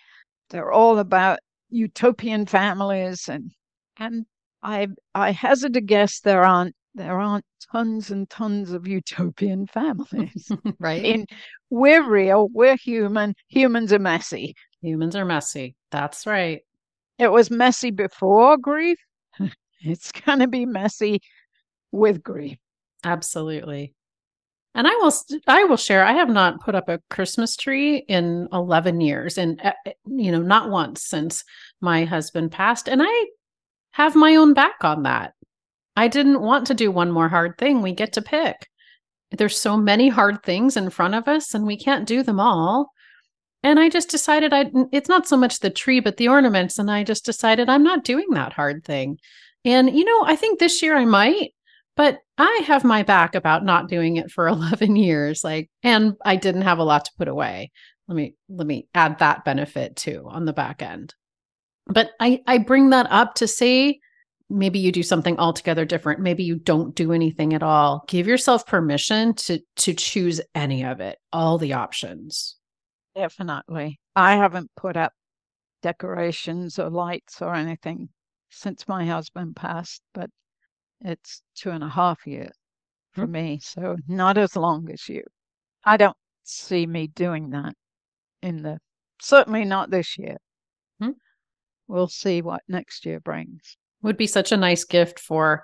they're 0.49 0.71
all 0.71 0.99
about 0.99 1.39
utopian 1.69 2.45
families 2.45 3.27
and 3.29 3.51
and 3.97 4.25
i 4.63 4.87
i 5.13 5.31
hazard 5.31 5.73
to 5.73 5.81
guess 5.81 6.19
there 6.21 6.43
aren't 6.43 6.75
there 6.95 7.19
aren't 7.19 7.45
tons 7.71 8.09
and 8.09 8.29
tons 8.29 8.71
of 8.71 8.87
utopian 8.87 9.67
families. 9.67 10.51
right. 10.79 11.03
In 11.03 11.25
we're 11.69 12.07
real, 12.07 12.49
we're 12.53 12.77
human, 12.77 13.35
humans 13.47 13.93
are 13.93 13.99
messy. 13.99 14.55
Humans 14.81 15.15
are 15.15 15.25
messy. 15.25 15.75
That's 15.91 16.25
right. 16.25 16.61
It 17.19 17.31
was 17.31 17.51
messy 17.51 17.91
before 17.91 18.57
grief. 18.57 18.97
it's 19.81 20.11
going 20.11 20.39
to 20.39 20.47
be 20.47 20.65
messy 20.65 21.21
with 21.91 22.23
grief. 22.23 22.57
Absolutely. 23.03 23.93
And 24.75 24.85
I 24.87 24.95
will 24.95 25.13
I 25.47 25.63
will 25.63 25.77
share 25.77 26.03
I 26.03 26.11
have 26.11 26.29
not 26.29 26.59
put 26.59 26.75
up 26.75 26.89
a 26.89 26.99
Christmas 27.09 27.55
tree 27.55 28.03
in 28.09 28.49
11 28.51 28.99
years 28.99 29.37
and 29.37 29.59
uh, 29.63 29.71
you 30.05 30.33
know 30.33 30.41
not 30.41 30.69
once 30.69 31.05
since 31.05 31.45
my 31.79 32.03
husband 32.03 32.51
passed 32.51 32.89
and 32.89 33.01
I 33.01 33.25
have 33.91 34.15
my 34.15 34.35
own 34.35 34.53
back 34.53 34.83
on 34.83 35.03
that. 35.03 35.33
I 35.95 36.09
didn't 36.09 36.41
want 36.41 36.67
to 36.67 36.73
do 36.73 36.91
one 36.91 37.09
more 37.09 37.29
hard 37.29 37.57
thing. 37.57 37.81
We 37.81 37.93
get 37.93 38.11
to 38.13 38.21
pick. 38.21 38.67
There's 39.31 39.57
so 39.57 39.77
many 39.77 40.09
hard 40.09 40.43
things 40.43 40.75
in 40.75 40.89
front 40.89 41.15
of 41.15 41.29
us 41.29 41.53
and 41.53 41.65
we 41.65 41.77
can't 41.77 42.05
do 42.05 42.21
them 42.21 42.41
all. 42.41 42.91
And 43.63 43.79
I 43.79 43.87
just 43.87 44.09
decided 44.09 44.53
I 44.53 44.69
it's 44.91 45.07
not 45.07 45.25
so 45.25 45.37
much 45.37 45.61
the 45.61 45.69
tree 45.69 46.01
but 46.01 46.17
the 46.17 46.27
ornaments 46.27 46.77
and 46.77 46.91
I 46.91 47.05
just 47.05 47.23
decided 47.23 47.69
I'm 47.69 47.83
not 47.83 48.03
doing 48.03 48.31
that 48.31 48.51
hard 48.51 48.83
thing. 48.83 49.19
And 49.63 49.97
you 49.97 50.03
know, 50.03 50.25
I 50.25 50.35
think 50.35 50.59
this 50.59 50.81
year 50.81 50.97
I 50.97 51.05
might, 51.05 51.53
but 51.95 52.19
I 52.37 52.63
have 52.67 52.83
my 52.83 53.03
back 53.03 53.35
about 53.35 53.63
not 53.63 53.87
doing 53.87 54.17
it 54.17 54.31
for 54.31 54.47
11 54.49 54.95
years 54.95 55.43
like 55.43 55.69
and 55.83 56.13
I 56.23 56.35
didn't 56.35 56.63
have 56.63 56.79
a 56.79 56.83
lot 56.83 57.05
to 57.05 57.11
put 57.17 57.27
away. 57.27 57.71
Let 58.07 58.15
me 58.15 58.35
let 58.49 58.67
me 58.67 58.87
add 58.93 59.19
that 59.19 59.45
benefit 59.45 59.95
too 59.95 60.25
on 60.27 60.45
the 60.45 60.53
back 60.53 60.81
end. 60.81 61.13
But 61.87 62.11
I 62.19 62.41
I 62.47 62.59
bring 62.59 62.91
that 62.91 63.07
up 63.09 63.35
to 63.35 63.47
say 63.47 63.99
maybe 64.49 64.79
you 64.79 64.91
do 64.91 65.03
something 65.03 65.37
altogether 65.39 65.85
different 65.85 66.19
maybe 66.19 66.43
you 66.43 66.55
don't 66.55 66.95
do 66.95 67.11
anything 67.11 67.53
at 67.53 67.63
all 67.63 68.03
give 68.07 68.27
yourself 68.27 68.65
permission 68.65 69.33
to 69.33 69.59
to 69.75 69.93
choose 69.93 70.39
any 70.53 70.83
of 70.83 70.99
it 70.99 71.17
all 71.33 71.57
the 71.57 71.73
options 71.73 72.57
definitely 73.15 73.99
i 74.15 74.35
haven't 74.35 74.69
put 74.77 74.95
up 74.95 75.11
decorations 75.81 76.77
or 76.77 76.89
lights 76.89 77.41
or 77.41 77.55
anything 77.55 78.07
since 78.49 78.87
my 78.87 79.05
husband 79.05 79.55
passed 79.55 80.01
but 80.13 80.29
it's 81.01 81.41
two 81.55 81.71
and 81.71 81.83
a 81.83 81.89
half 81.89 82.25
years 82.25 82.53
for 83.13 83.23
mm-hmm. 83.23 83.31
me 83.31 83.59
so 83.61 83.95
not 84.07 84.37
as 84.37 84.55
long 84.55 84.89
as 84.91 85.07
you. 85.07 85.23
I 85.83 85.97
don't 85.97 86.17
see 86.43 86.85
me 86.85 87.07
doing 87.07 87.51
that 87.51 87.73
in 88.41 88.61
the 88.61 88.79
certainly 89.21 89.65
not 89.65 89.89
this 89.89 90.17
year. 90.17 90.37
Mm-hmm. 91.01 91.11
we'll 91.87 92.07
see 92.07 92.41
what 92.41 92.61
next 92.67 93.05
year 93.05 93.19
brings. 93.19 93.77
Would 94.01 94.17
be 94.17 94.27
such 94.27 94.51
a 94.51 94.57
nice 94.57 94.83
gift 94.83 95.19
for 95.19 95.63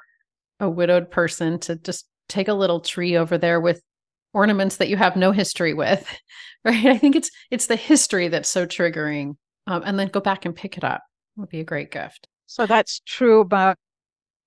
a 0.60 0.70
widowed 0.70 1.12
person 1.12 1.60
to 1.60 1.76
just 1.76 2.08
take 2.28 2.48
a 2.48 2.54
little 2.54 2.80
tree 2.80 3.18
over 3.18 3.38
there 3.38 3.60
with 3.60 3.82
ornaments 4.34 4.78
that 4.78 4.90
you 4.90 4.98
have 4.98 5.16
no 5.16 5.32
history 5.32 5.74
with 5.74 6.08
right? 6.66 6.86
I 6.86 6.98
think 6.98 7.16
it's 7.16 7.32
it's 7.50 7.68
the 7.68 7.76
history 7.76 8.28
that's 8.28 8.50
so 8.50 8.66
triggering 8.66 9.36
um, 9.68 9.84
and 9.86 9.98
then 9.98 10.08
go 10.08 10.20
back 10.20 10.46
and 10.46 10.56
pick 10.56 10.78
it 10.78 10.84
up 10.84 11.02
would 11.36 11.50
be 11.50 11.60
a 11.60 11.66
great 11.66 11.92
gift. 11.92 12.28
So 12.46 12.66
that's 12.66 13.02
true 13.06 13.42
about 13.42 13.78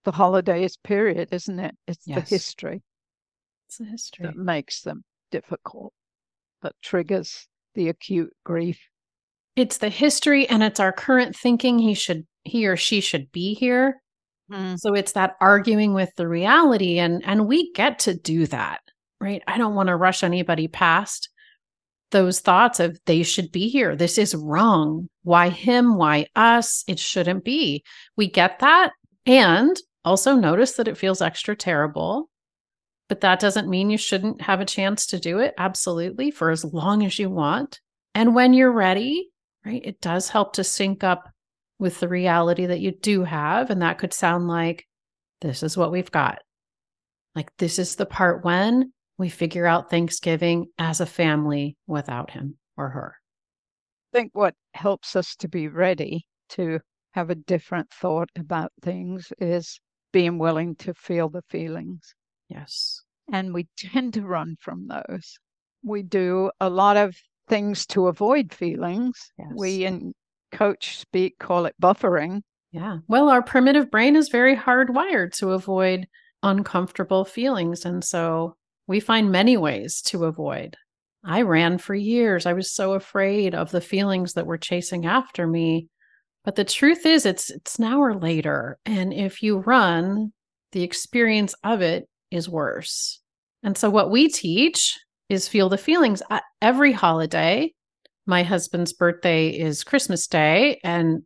the 0.05 0.12
holidays 0.12 0.77
period 0.83 1.29
isn't 1.33 1.59
it 1.59 1.75
it's 1.87 2.07
yes. 2.07 2.29
the 2.29 2.35
history 2.35 2.83
it's 3.69 3.79
the 3.79 3.85
history 3.85 4.27
that 4.27 4.37
makes 4.37 4.83
them 4.83 5.03
difficult 5.31 5.93
that 6.62 6.75
triggers 6.83 7.47
the 7.75 7.88
acute 7.88 8.31
grief 8.45 8.79
it's 9.57 9.79
the 9.79 9.88
history 9.88 10.49
and 10.49 10.62
it's 10.62 10.81
our 10.81 10.93
current 10.93 11.37
thinking 11.37 11.79
he 11.79 11.95
should 11.95 12.27
he 12.45 12.67
or 12.67 12.77
she 12.77 13.01
should 13.01 13.31
be 13.33 13.55
here. 13.55 14.01
Mm. 14.51 14.79
So 14.79 14.95
it's 14.95 15.12
that 15.12 15.37
arguing 15.40 15.95
with 15.95 16.11
the 16.17 16.29
reality 16.29 16.99
and 16.99 17.23
and 17.25 17.47
we 17.47 17.73
get 17.73 18.01
to 18.01 18.14
do 18.14 18.47
that, 18.49 18.81
right? 19.21 19.43
I 19.47 19.59
don't 19.59 19.75
want 19.75 19.88
to 19.88 19.97
rush 19.97 20.23
anybody 20.23 20.69
past 20.69 21.31
those 22.11 22.40
thoughts 22.40 22.81
of 22.81 22.99
they 23.07 23.23
should 23.23 23.51
be 23.51 23.69
here. 23.69 23.97
This 23.97 24.19
is 24.19 24.35
wrong. 24.35 25.09
Why 25.23 25.49
him? 25.49 25.97
Why 25.97 26.27
us? 26.37 26.85
It 26.87 26.99
shouldn't 26.99 27.45
be. 27.45 27.83
We 28.17 28.29
get 28.29 28.59
that 28.59 28.93
and 29.27 29.77
also 30.05 30.35
notice 30.35 30.73
that 30.75 30.88
it 30.88 30.99
feels 30.99 31.23
extra 31.23 31.57
terrible. 31.57 32.31
But 33.09 33.21
that 33.21 33.40
doesn't 33.40 33.69
mean 33.69 33.90
you 33.90 33.99
shouldn't 33.99 34.40
have 34.43 34.61
a 34.61 34.67
chance 34.67 35.07
to 35.07 35.21
do 35.21 35.38
it. 35.38 35.55
Absolutely, 35.59 36.31
for 36.31 36.51
as 36.51 36.64
long 36.64 37.05
as 37.05 37.19
you 37.19 37.29
want. 37.29 37.81
And 38.14 38.35
when 38.35 38.55
you're 38.55 38.73
ready, 38.73 39.31
right, 39.64 39.83
it 39.85 40.01
does 40.01 40.29
help 40.29 40.55
to 40.55 40.64
sync 40.64 41.05
up 41.05 41.29
with 41.79 42.01
the 42.01 42.09
reality 42.09 42.67
that 42.67 42.81
you 42.81 42.93
do 42.93 43.25
have. 43.25 43.71
And 43.71 43.83
that 43.83 43.99
could 43.99 44.14
sound 44.14 44.49
like 44.49 44.87
this 45.40 45.62
is 45.62 45.77
what 45.77 45.93
we've 45.93 46.11
got. 46.11 46.38
Like, 47.35 47.51
this 47.59 47.79
is 47.79 47.97
the 47.97 48.07
part 48.07 48.45
when 48.45 48.93
we 49.19 49.29
figure 49.29 49.67
out 49.67 49.90
Thanksgiving 49.90 50.67
as 50.79 51.01
a 51.01 51.07
family 51.07 51.77
without 51.87 52.31
him 52.31 52.57
or 52.77 52.88
her. 52.90 53.17
I 54.12 54.19
think 54.19 54.31
what 54.35 54.55
helps 54.73 55.17
us 55.17 55.35
to 55.37 55.49
be 55.49 55.69
ready 55.69 56.27
to 56.51 56.81
have 57.12 57.31
a 57.31 57.35
different 57.35 57.90
thought 57.90 58.29
about 58.37 58.73
things 58.83 59.33
is 59.38 59.81
being 60.14 60.38
willing 60.38 60.77
to 60.77 60.94
feel 60.94 61.29
the 61.29 61.42
feelings. 61.50 62.14
Yes. 62.48 63.03
And 63.33 63.53
we 63.53 63.66
tend 63.77 64.14
to 64.14 64.22
run 64.22 64.57
from 64.61 64.87
those. 64.87 65.37
We 65.83 66.03
do 66.03 66.53
a 66.61 66.70
lot 66.70 66.96
of 66.96 67.16
things 67.48 67.85
to 67.87 68.07
avoid 68.07 68.55
feelings. 68.55 69.18
Yes. 69.37 69.48
We 69.57 69.85
in 69.85 70.14
coach 70.53 70.98
speak 70.98 71.35
call 71.38 71.66
it 71.66 71.74
buffering. 71.83 72.42
Yeah. 72.70 72.98
Well, 73.09 73.29
our 73.29 73.42
primitive 73.42 73.90
brain 73.90 74.14
is 74.14 74.29
very 74.29 74.57
hardwired 74.57 75.37
to 75.38 75.50
avoid 75.50 76.07
uncomfortable 76.44 77.24
feelings. 77.24 77.85
And 77.85 78.05
so 78.05 78.57
we 78.87 79.00
find 79.00 79.33
many 79.33 79.57
ways 79.57 80.00
to 80.03 80.24
avoid. 80.24 80.77
I 81.24 81.42
ran 81.42 81.79
for 81.79 81.94
years. 81.94 82.46
I 82.46 82.53
was 82.53 82.72
so 82.72 82.92
afraid 82.92 83.55
of 83.55 83.70
the 83.72 83.81
feelings 83.81 84.35
that 84.35 84.46
were 84.46 84.59
chasing 84.59 85.07
after 85.07 85.46
me. 85.46 85.88
But 86.45 86.57
the 86.57 86.65
truth 86.65 87.07
is 87.07 87.27
it's 87.27 87.51
it's 87.51 87.79
an 87.79 87.85
hour 87.85 88.15
later 88.15 88.79
and 88.85 89.13
if 89.13 89.43
you 89.43 89.59
run, 89.59 90.33
the 90.73 90.83
experience 90.83 91.55
of 91.65 91.81
it 91.81 92.09
is 92.31 92.49
worse. 92.49 93.21
And 93.63 93.77
so 93.79 93.89
what 93.89 94.11
we 94.11 94.29
teach 94.29 94.99
is 95.29 95.49
feel 95.49 95.69
the 95.69 95.79
feelings 95.79 96.23
uh, 96.31 96.41
every 96.61 96.93
holiday. 96.93 97.73
My 98.27 98.43
husband's 98.43 98.93
birthday 98.93 99.49
is 99.49 99.85
Christmas 99.85 100.27
Day 100.27 100.81
and 100.85 101.23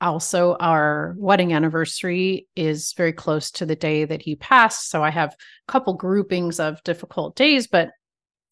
also 0.00 0.56
our 0.60 1.14
wedding 1.18 1.52
anniversary 1.52 2.46
is 2.56 2.92
very 2.96 3.12
close 3.12 3.50
to 3.50 3.66
the 3.66 3.76
day 3.76 4.04
that 4.04 4.20
he 4.20 4.36
passed 4.36 4.90
so 4.90 5.02
i 5.02 5.10
have 5.10 5.30
a 5.30 5.72
couple 5.72 5.94
groupings 5.94 6.60
of 6.60 6.82
difficult 6.84 7.34
days 7.34 7.66
but 7.66 7.90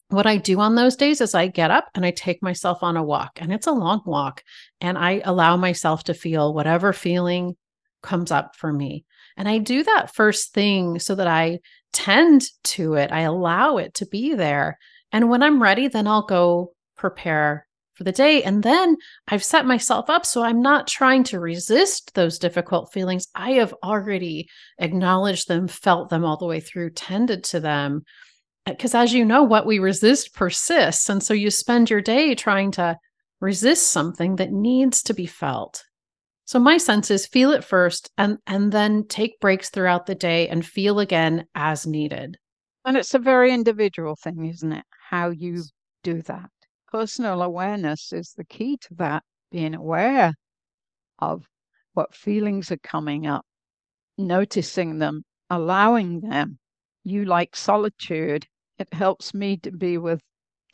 what 0.09 0.27
I 0.27 0.37
do 0.37 0.59
on 0.59 0.75
those 0.75 0.95
days 0.95 1.21
is 1.21 1.33
I 1.33 1.47
get 1.47 1.71
up 1.71 1.89
and 1.95 2.05
I 2.05 2.11
take 2.11 2.43
myself 2.43 2.83
on 2.83 2.97
a 2.97 3.03
walk, 3.03 3.31
and 3.37 3.51
it's 3.51 3.67
a 3.67 3.71
long 3.71 4.01
walk, 4.05 4.43
and 4.79 4.97
I 4.97 5.21
allow 5.25 5.57
myself 5.57 6.03
to 6.05 6.13
feel 6.13 6.53
whatever 6.53 6.93
feeling 6.93 7.55
comes 8.03 8.31
up 8.31 8.55
for 8.55 8.71
me. 8.71 9.03
And 9.35 9.49
I 9.49 9.57
do 9.57 9.83
that 9.83 10.13
first 10.13 10.53
thing 10.53 10.99
so 10.99 11.15
that 11.15 11.27
I 11.27 11.59
tend 11.91 12.43
to 12.65 12.95
it, 12.95 13.11
I 13.11 13.21
allow 13.21 13.77
it 13.77 13.95
to 13.95 14.05
be 14.05 14.33
there. 14.33 14.77
And 15.11 15.29
when 15.29 15.41
I'm 15.41 15.61
ready, 15.61 15.87
then 15.87 16.07
I'll 16.07 16.25
go 16.25 16.73
prepare 16.97 17.67
for 17.93 18.03
the 18.03 18.11
day. 18.11 18.43
And 18.43 18.61
then 18.61 18.97
I've 19.27 19.43
set 19.43 19.65
myself 19.65 20.09
up 20.09 20.25
so 20.25 20.43
I'm 20.43 20.61
not 20.61 20.87
trying 20.87 21.23
to 21.25 21.39
resist 21.39 22.13
those 22.13 22.37
difficult 22.37 22.91
feelings. 22.91 23.27
I 23.33 23.51
have 23.53 23.73
already 23.83 24.49
acknowledged 24.77 25.47
them, 25.47 25.67
felt 25.67 26.09
them 26.09 26.25
all 26.25 26.37
the 26.37 26.45
way 26.45 26.59
through, 26.59 26.91
tended 26.91 27.45
to 27.45 27.59
them 27.59 28.03
Uh, 28.65 28.71
because 28.71 28.95
as 28.95 29.13
you 29.13 29.23
know 29.23 29.43
what 29.43 29.65
we 29.65 29.79
resist 29.79 30.33
persists 30.33 31.09
and 31.09 31.21
so 31.21 31.33
you 31.33 31.51
spend 31.51 31.89
your 31.89 32.01
day 32.01 32.35
trying 32.35 32.71
to 32.71 32.97
resist 33.39 33.91
something 33.91 34.35
that 34.37 34.51
needs 34.51 35.03
to 35.03 35.13
be 35.13 35.25
felt. 35.25 35.83
So 36.45 36.59
my 36.59 36.77
sense 36.77 37.09
is 37.09 37.25
feel 37.27 37.51
it 37.51 37.63
first 37.63 38.11
and 38.17 38.37
and 38.47 38.71
then 38.71 39.07
take 39.07 39.39
breaks 39.39 39.69
throughout 39.69 40.05
the 40.05 40.15
day 40.15 40.47
and 40.47 40.65
feel 40.65 40.99
again 40.99 41.45
as 41.55 41.87
needed. 41.87 42.37
And 42.85 42.97
it's 42.97 43.13
a 43.13 43.19
very 43.19 43.51
individual 43.53 44.15
thing 44.15 44.45
isn't 44.45 44.71
it? 44.71 44.85
How 45.09 45.29
you 45.29 45.63
do 46.03 46.21
that. 46.23 46.49
Personal 46.91 47.41
awareness 47.41 48.13
is 48.13 48.33
the 48.37 48.45
key 48.45 48.77
to 48.77 48.93
that 48.95 49.23
being 49.51 49.75
aware 49.75 50.33
of 51.19 51.47
what 51.93 52.13
feelings 52.13 52.71
are 52.71 52.77
coming 52.77 53.25
up 53.27 53.45
noticing 54.17 54.99
them 54.99 55.23
allowing 55.49 56.21
them. 56.21 56.57
You 57.03 57.25
like 57.25 57.55
solitude 57.55 58.47
it 58.79 58.93
helps 58.93 59.33
me 59.33 59.57
to 59.57 59.71
be 59.71 59.97
with 59.97 60.21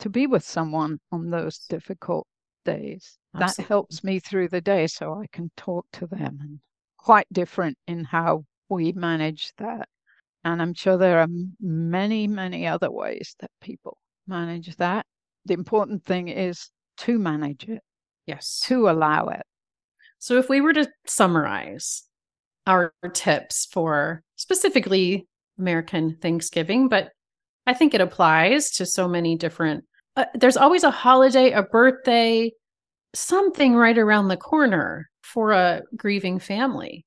to 0.00 0.10
be 0.10 0.26
with 0.26 0.44
someone 0.44 0.98
on 1.12 1.30
those 1.30 1.58
difficult 1.68 2.26
days. 2.64 3.18
Absolutely. 3.34 3.62
That 3.62 3.68
helps 3.68 4.04
me 4.04 4.18
through 4.18 4.48
the 4.48 4.60
day 4.60 4.86
so 4.86 5.14
I 5.14 5.26
can 5.32 5.50
talk 5.56 5.86
to 5.92 6.06
them 6.06 6.38
and 6.40 6.58
quite 6.98 7.26
different 7.32 7.76
in 7.86 8.04
how 8.04 8.44
we 8.68 8.92
manage 8.92 9.52
that. 9.58 9.88
And 10.44 10.60
I'm 10.60 10.74
sure 10.74 10.96
there 10.96 11.20
are 11.20 11.28
many, 11.60 12.26
many 12.26 12.66
other 12.66 12.90
ways 12.90 13.36
that 13.40 13.50
people 13.60 13.96
manage 14.26 14.74
that. 14.76 15.06
The 15.44 15.54
important 15.54 16.04
thing 16.04 16.28
is 16.28 16.68
to 16.98 17.18
manage 17.18 17.68
it. 17.68 17.82
Yes. 18.26 18.60
To 18.64 18.88
allow 18.88 19.28
it. 19.28 19.42
So 20.18 20.38
if 20.38 20.48
we 20.48 20.60
were 20.60 20.72
to 20.72 20.88
summarize 21.06 22.04
our 22.66 22.92
tips 23.12 23.66
for 23.66 24.22
specifically 24.36 25.26
American 25.58 26.16
Thanksgiving, 26.20 26.88
but 26.88 27.10
I 27.66 27.74
think 27.74 27.94
it 27.94 28.00
applies 28.00 28.70
to 28.72 28.86
so 28.86 29.08
many 29.08 29.36
different. 29.36 29.84
Uh, 30.16 30.26
there's 30.34 30.56
always 30.56 30.84
a 30.84 30.90
holiday, 30.90 31.52
a 31.52 31.62
birthday, 31.62 32.52
something 33.14 33.74
right 33.74 33.96
around 33.96 34.28
the 34.28 34.36
corner 34.36 35.08
for 35.22 35.52
a 35.52 35.82
grieving 35.96 36.38
family. 36.38 37.06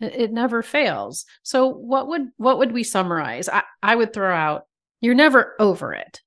It, 0.00 0.14
it 0.14 0.32
never 0.32 0.62
fails. 0.62 1.26
So 1.42 1.68
what 1.68 2.08
would 2.08 2.28
what 2.36 2.58
would 2.58 2.72
we 2.72 2.84
summarize? 2.84 3.48
I, 3.48 3.62
I 3.82 3.94
would 3.94 4.12
throw 4.12 4.34
out 4.34 4.64
you're 5.00 5.14
never 5.14 5.54
over 5.58 5.92
it. 5.94 6.20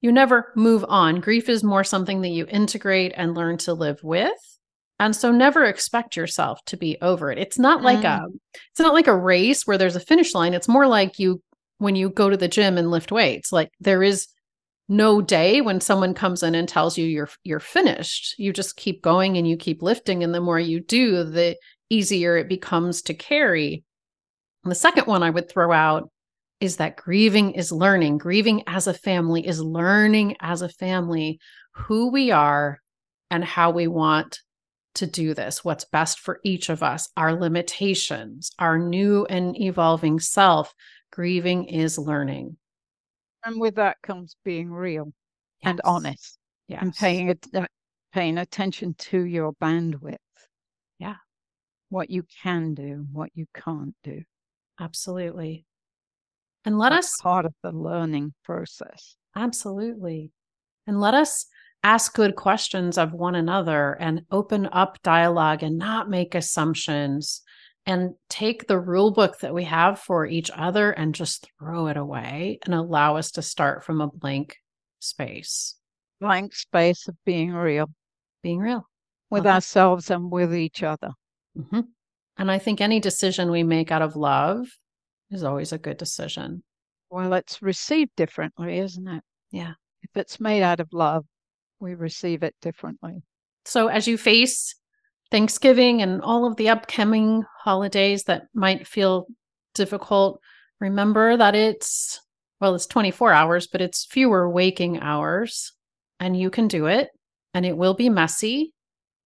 You 0.00 0.12
never 0.12 0.52
move 0.56 0.84
on. 0.88 1.20
Grief 1.20 1.48
is 1.48 1.64
more 1.64 1.84
something 1.84 2.22
that 2.22 2.28
you 2.28 2.46
integrate 2.48 3.12
and 3.16 3.34
learn 3.34 3.58
to 3.58 3.74
live 3.74 4.02
with. 4.02 4.58
And 5.00 5.14
so 5.14 5.30
never 5.30 5.64
expect 5.64 6.16
yourself 6.16 6.64
to 6.66 6.76
be 6.76 6.96
over 7.02 7.30
it. 7.30 7.38
It's 7.38 7.58
not 7.58 7.82
like 7.82 8.00
mm. 8.00 8.18
a 8.18 8.26
it's 8.70 8.80
not 8.80 8.94
like 8.94 9.06
a 9.06 9.16
race 9.16 9.66
where 9.66 9.78
there's 9.78 9.96
a 9.96 10.00
finish 10.00 10.34
line. 10.34 10.54
It's 10.54 10.68
more 10.68 10.86
like 10.86 11.18
you 11.18 11.42
when 11.78 11.96
you 11.96 12.10
go 12.10 12.28
to 12.28 12.36
the 12.36 12.48
gym 12.48 12.76
and 12.76 12.90
lift 12.90 13.10
weights. 13.10 13.52
Like 13.52 13.70
there 13.80 14.02
is 14.02 14.28
no 14.88 15.20
day 15.20 15.60
when 15.60 15.80
someone 15.80 16.14
comes 16.14 16.42
in 16.42 16.54
and 16.54 16.68
tells 16.68 16.96
you 16.96 17.06
you're 17.06 17.28
you're 17.44 17.60
finished. 17.60 18.34
You 18.38 18.52
just 18.52 18.76
keep 18.76 19.02
going 19.02 19.36
and 19.36 19.46
you 19.48 19.56
keep 19.56 19.82
lifting 19.82 20.22
and 20.22 20.34
the 20.34 20.40
more 20.40 20.58
you 20.60 20.80
do, 20.80 21.24
the 21.24 21.56
easier 21.90 22.36
it 22.36 22.48
becomes 22.48 23.02
to 23.02 23.14
carry. 23.14 23.84
And 24.64 24.70
the 24.70 24.76
second 24.76 25.06
one 25.06 25.22
I 25.22 25.30
would 25.30 25.50
throw 25.50 25.72
out 25.72 26.10
is 26.60 26.76
that 26.76 26.96
grieving 26.96 27.52
is 27.52 27.70
learning. 27.70 28.18
Grieving 28.18 28.64
as 28.66 28.86
a 28.86 28.94
family 28.94 29.46
is 29.46 29.60
learning 29.60 30.36
as 30.40 30.62
a 30.62 30.68
family 30.68 31.38
who 31.72 32.10
we 32.10 32.30
are 32.30 32.80
and 33.30 33.44
how 33.44 33.70
we 33.70 33.86
want 33.86 34.40
to 34.94 35.06
do 35.06 35.32
this, 35.32 35.64
what's 35.64 35.84
best 35.84 36.18
for 36.18 36.40
each 36.42 36.70
of 36.70 36.82
us, 36.82 37.08
our 37.16 37.32
limitations, 37.32 38.50
our 38.58 38.78
new 38.78 39.24
and 39.26 39.60
evolving 39.60 40.18
self, 40.18 40.74
Grieving 41.18 41.64
is 41.64 41.98
learning. 41.98 42.56
And 43.44 43.60
with 43.60 43.74
that 43.74 43.96
comes 44.04 44.36
being 44.44 44.70
real 44.70 45.12
yes. 45.60 45.70
and 45.70 45.80
honest 45.82 46.38
yes. 46.68 46.78
and 46.80 46.94
paying, 46.94 47.36
uh, 47.56 47.66
paying 48.12 48.38
attention 48.38 48.94
to 48.98 49.24
your 49.24 49.52
bandwidth. 49.54 50.18
Yeah. 51.00 51.16
What 51.88 52.08
you 52.08 52.24
can 52.40 52.74
do, 52.74 53.04
what 53.10 53.30
you 53.34 53.46
can't 53.52 53.96
do. 54.04 54.22
Absolutely. 54.78 55.66
And 56.64 56.78
let 56.78 56.90
That's 56.90 57.14
us 57.14 57.20
part 57.20 57.46
of 57.46 57.54
the 57.64 57.72
learning 57.72 58.32
process. 58.44 59.16
Absolutely. 59.34 60.30
And 60.86 61.00
let 61.00 61.14
us 61.14 61.46
ask 61.82 62.14
good 62.14 62.36
questions 62.36 62.96
of 62.96 63.12
one 63.12 63.34
another 63.34 63.94
and 63.98 64.22
open 64.30 64.68
up 64.70 65.02
dialogue 65.02 65.64
and 65.64 65.78
not 65.78 66.08
make 66.08 66.36
assumptions 66.36 67.42
and 67.88 68.12
take 68.28 68.66
the 68.66 68.78
rule 68.78 69.10
book 69.10 69.38
that 69.38 69.54
we 69.54 69.64
have 69.64 69.98
for 69.98 70.26
each 70.26 70.50
other 70.54 70.90
and 70.90 71.14
just 71.14 71.50
throw 71.58 71.86
it 71.86 71.96
away 71.96 72.58
and 72.66 72.74
allow 72.74 73.16
us 73.16 73.30
to 73.30 73.40
start 73.40 73.82
from 73.82 74.02
a 74.02 74.06
blank 74.06 74.58
space. 74.98 75.74
Blank 76.20 76.54
space 76.54 77.08
of 77.08 77.16
being 77.24 77.50
real. 77.50 77.86
Being 78.42 78.58
real 78.58 78.86
with 79.30 79.46
okay. 79.46 79.54
ourselves 79.54 80.10
and 80.10 80.30
with 80.30 80.54
each 80.54 80.82
other. 80.82 81.12
Mm-hmm. 81.56 81.80
And 82.36 82.50
I 82.50 82.58
think 82.58 82.82
any 82.82 83.00
decision 83.00 83.50
we 83.50 83.62
make 83.62 83.90
out 83.90 84.02
of 84.02 84.16
love 84.16 84.66
is 85.30 85.42
always 85.42 85.72
a 85.72 85.78
good 85.78 85.96
decision. 85.96 86.62
Well, 87.10 87.32
it's 87.32 87.62
received 87.62 88.10
differently, 88.16 88.78
isn't 88.80 89.08
it? 89.08 89.22
Yeah. 89.50 89.72
If 90.02 90.10
it's 90.14 90.38
made 90.38 90.62
out 90.62 90.80
of 90.80 90.92
love, 90.92 91.24
we 91.80 91.94
receive 91.94 92.42
it 92.42 92.54
differently. 92.60 93.22
So 93.64 93.88
as 93.88 94.06
you 94.06 94.18
face 94.18 94.74
Thanksgiving 95.30 96.02
and 96.02 96.22
all 96.22 96.46
of 96.46 96.56
the 96.56 96.70
upcoming 96.70 97.44
holidays 97.62 98.24
that 98.24 98.46
might 98.54 98.86
feel 98.86 99.26
difficult, 99.74 100.40
remember 100.80 101.36
that 101.36 101.54
it's, 101.54 102.20
well, 102.60 102.74
it's 102.74 102.86
24 102.86 103.32
hours, 103.32 103.66
but 103.66 103.80
it's 103.80 104.06
fewer 104.06 104.48
waking 104.48 105.00
hours, 105.00 105.72
and 106.18 106.38
you 106.38 106.50
can 106.50 106.68
do 106.68 106.86
it, 106.86 107.08
and 107.54 107.66
it 107.66 107.76
will 107.76 107.94
be 107.94 108.08
messy, 108.08 108.72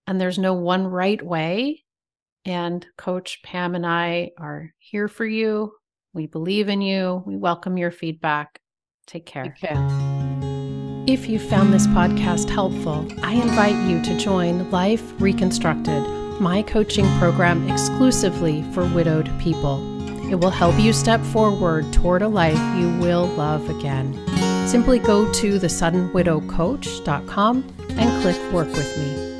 and 0.07 0.21
there's 0.21 0.39
no 0.39 0.55
one 0.55 0.87
right 0.87 1.23
way. 1.23 1.83
And 2.45 2.85
Coach 2.99 3.41
Pam 3.45 3.77
and 3.77 3.87
I 3.87 4.31
are 4.39 4.73
here 4.79 5.07
for 5.09 5.25
you. 5.25 5.73
We 6.13 6.27
believe 6.27 6.69
in 6.69 6.81
you. 6.81 7.23
We 7.25 7.37
welcome 7.37 7.79
your 7.79 7.93
feedback. 7.93 8.61
Take 9.07 9.27
care. 9.27 9.45
Take 9.45 9.57
care. 9.57 10.22
If 11.05 11.29
you 11.29 11.41
found 11.41 11.75
this 11.75 11.89
podcast 11.89 12.49
helpful, 12.49 13.09
I 13.25 13.33
invite 13.33 13.75
you 13.91 14.01
to 14.03 14.17
join 14.17 14.71
Life 14.71 15.03
Reconstructed, 15.21 16.01
my 16.41 16.63
coaching 16.63 17.09
program 17.19 17.69
exclusively 17.69 18.63
for 18.73 18.87
widowed 18.87 19.29
people. 19.41 19.83
It 20.31 20.37
will 20.37 20.51
help 20.51 20.79
you 20.79 20.93
step 20.93 21.21
forward 21.21 21.93
toward 21.93 22.23
a 22.23 22.29
life 22.29 22.79
you 22.79 22.97
will 23.01 23.27
love 23.27 23.69
again. 23.69 24.15
Simply 24.69 25.01
go 25.01 25.29
to 25.33 25.59
thesuddenwidowcoach.com 25.59 27.75
and 27.91 28.23
click 28.23 28.53
Work 28.53 28.69
with 28.69 28.97
Me. 28.97 29.32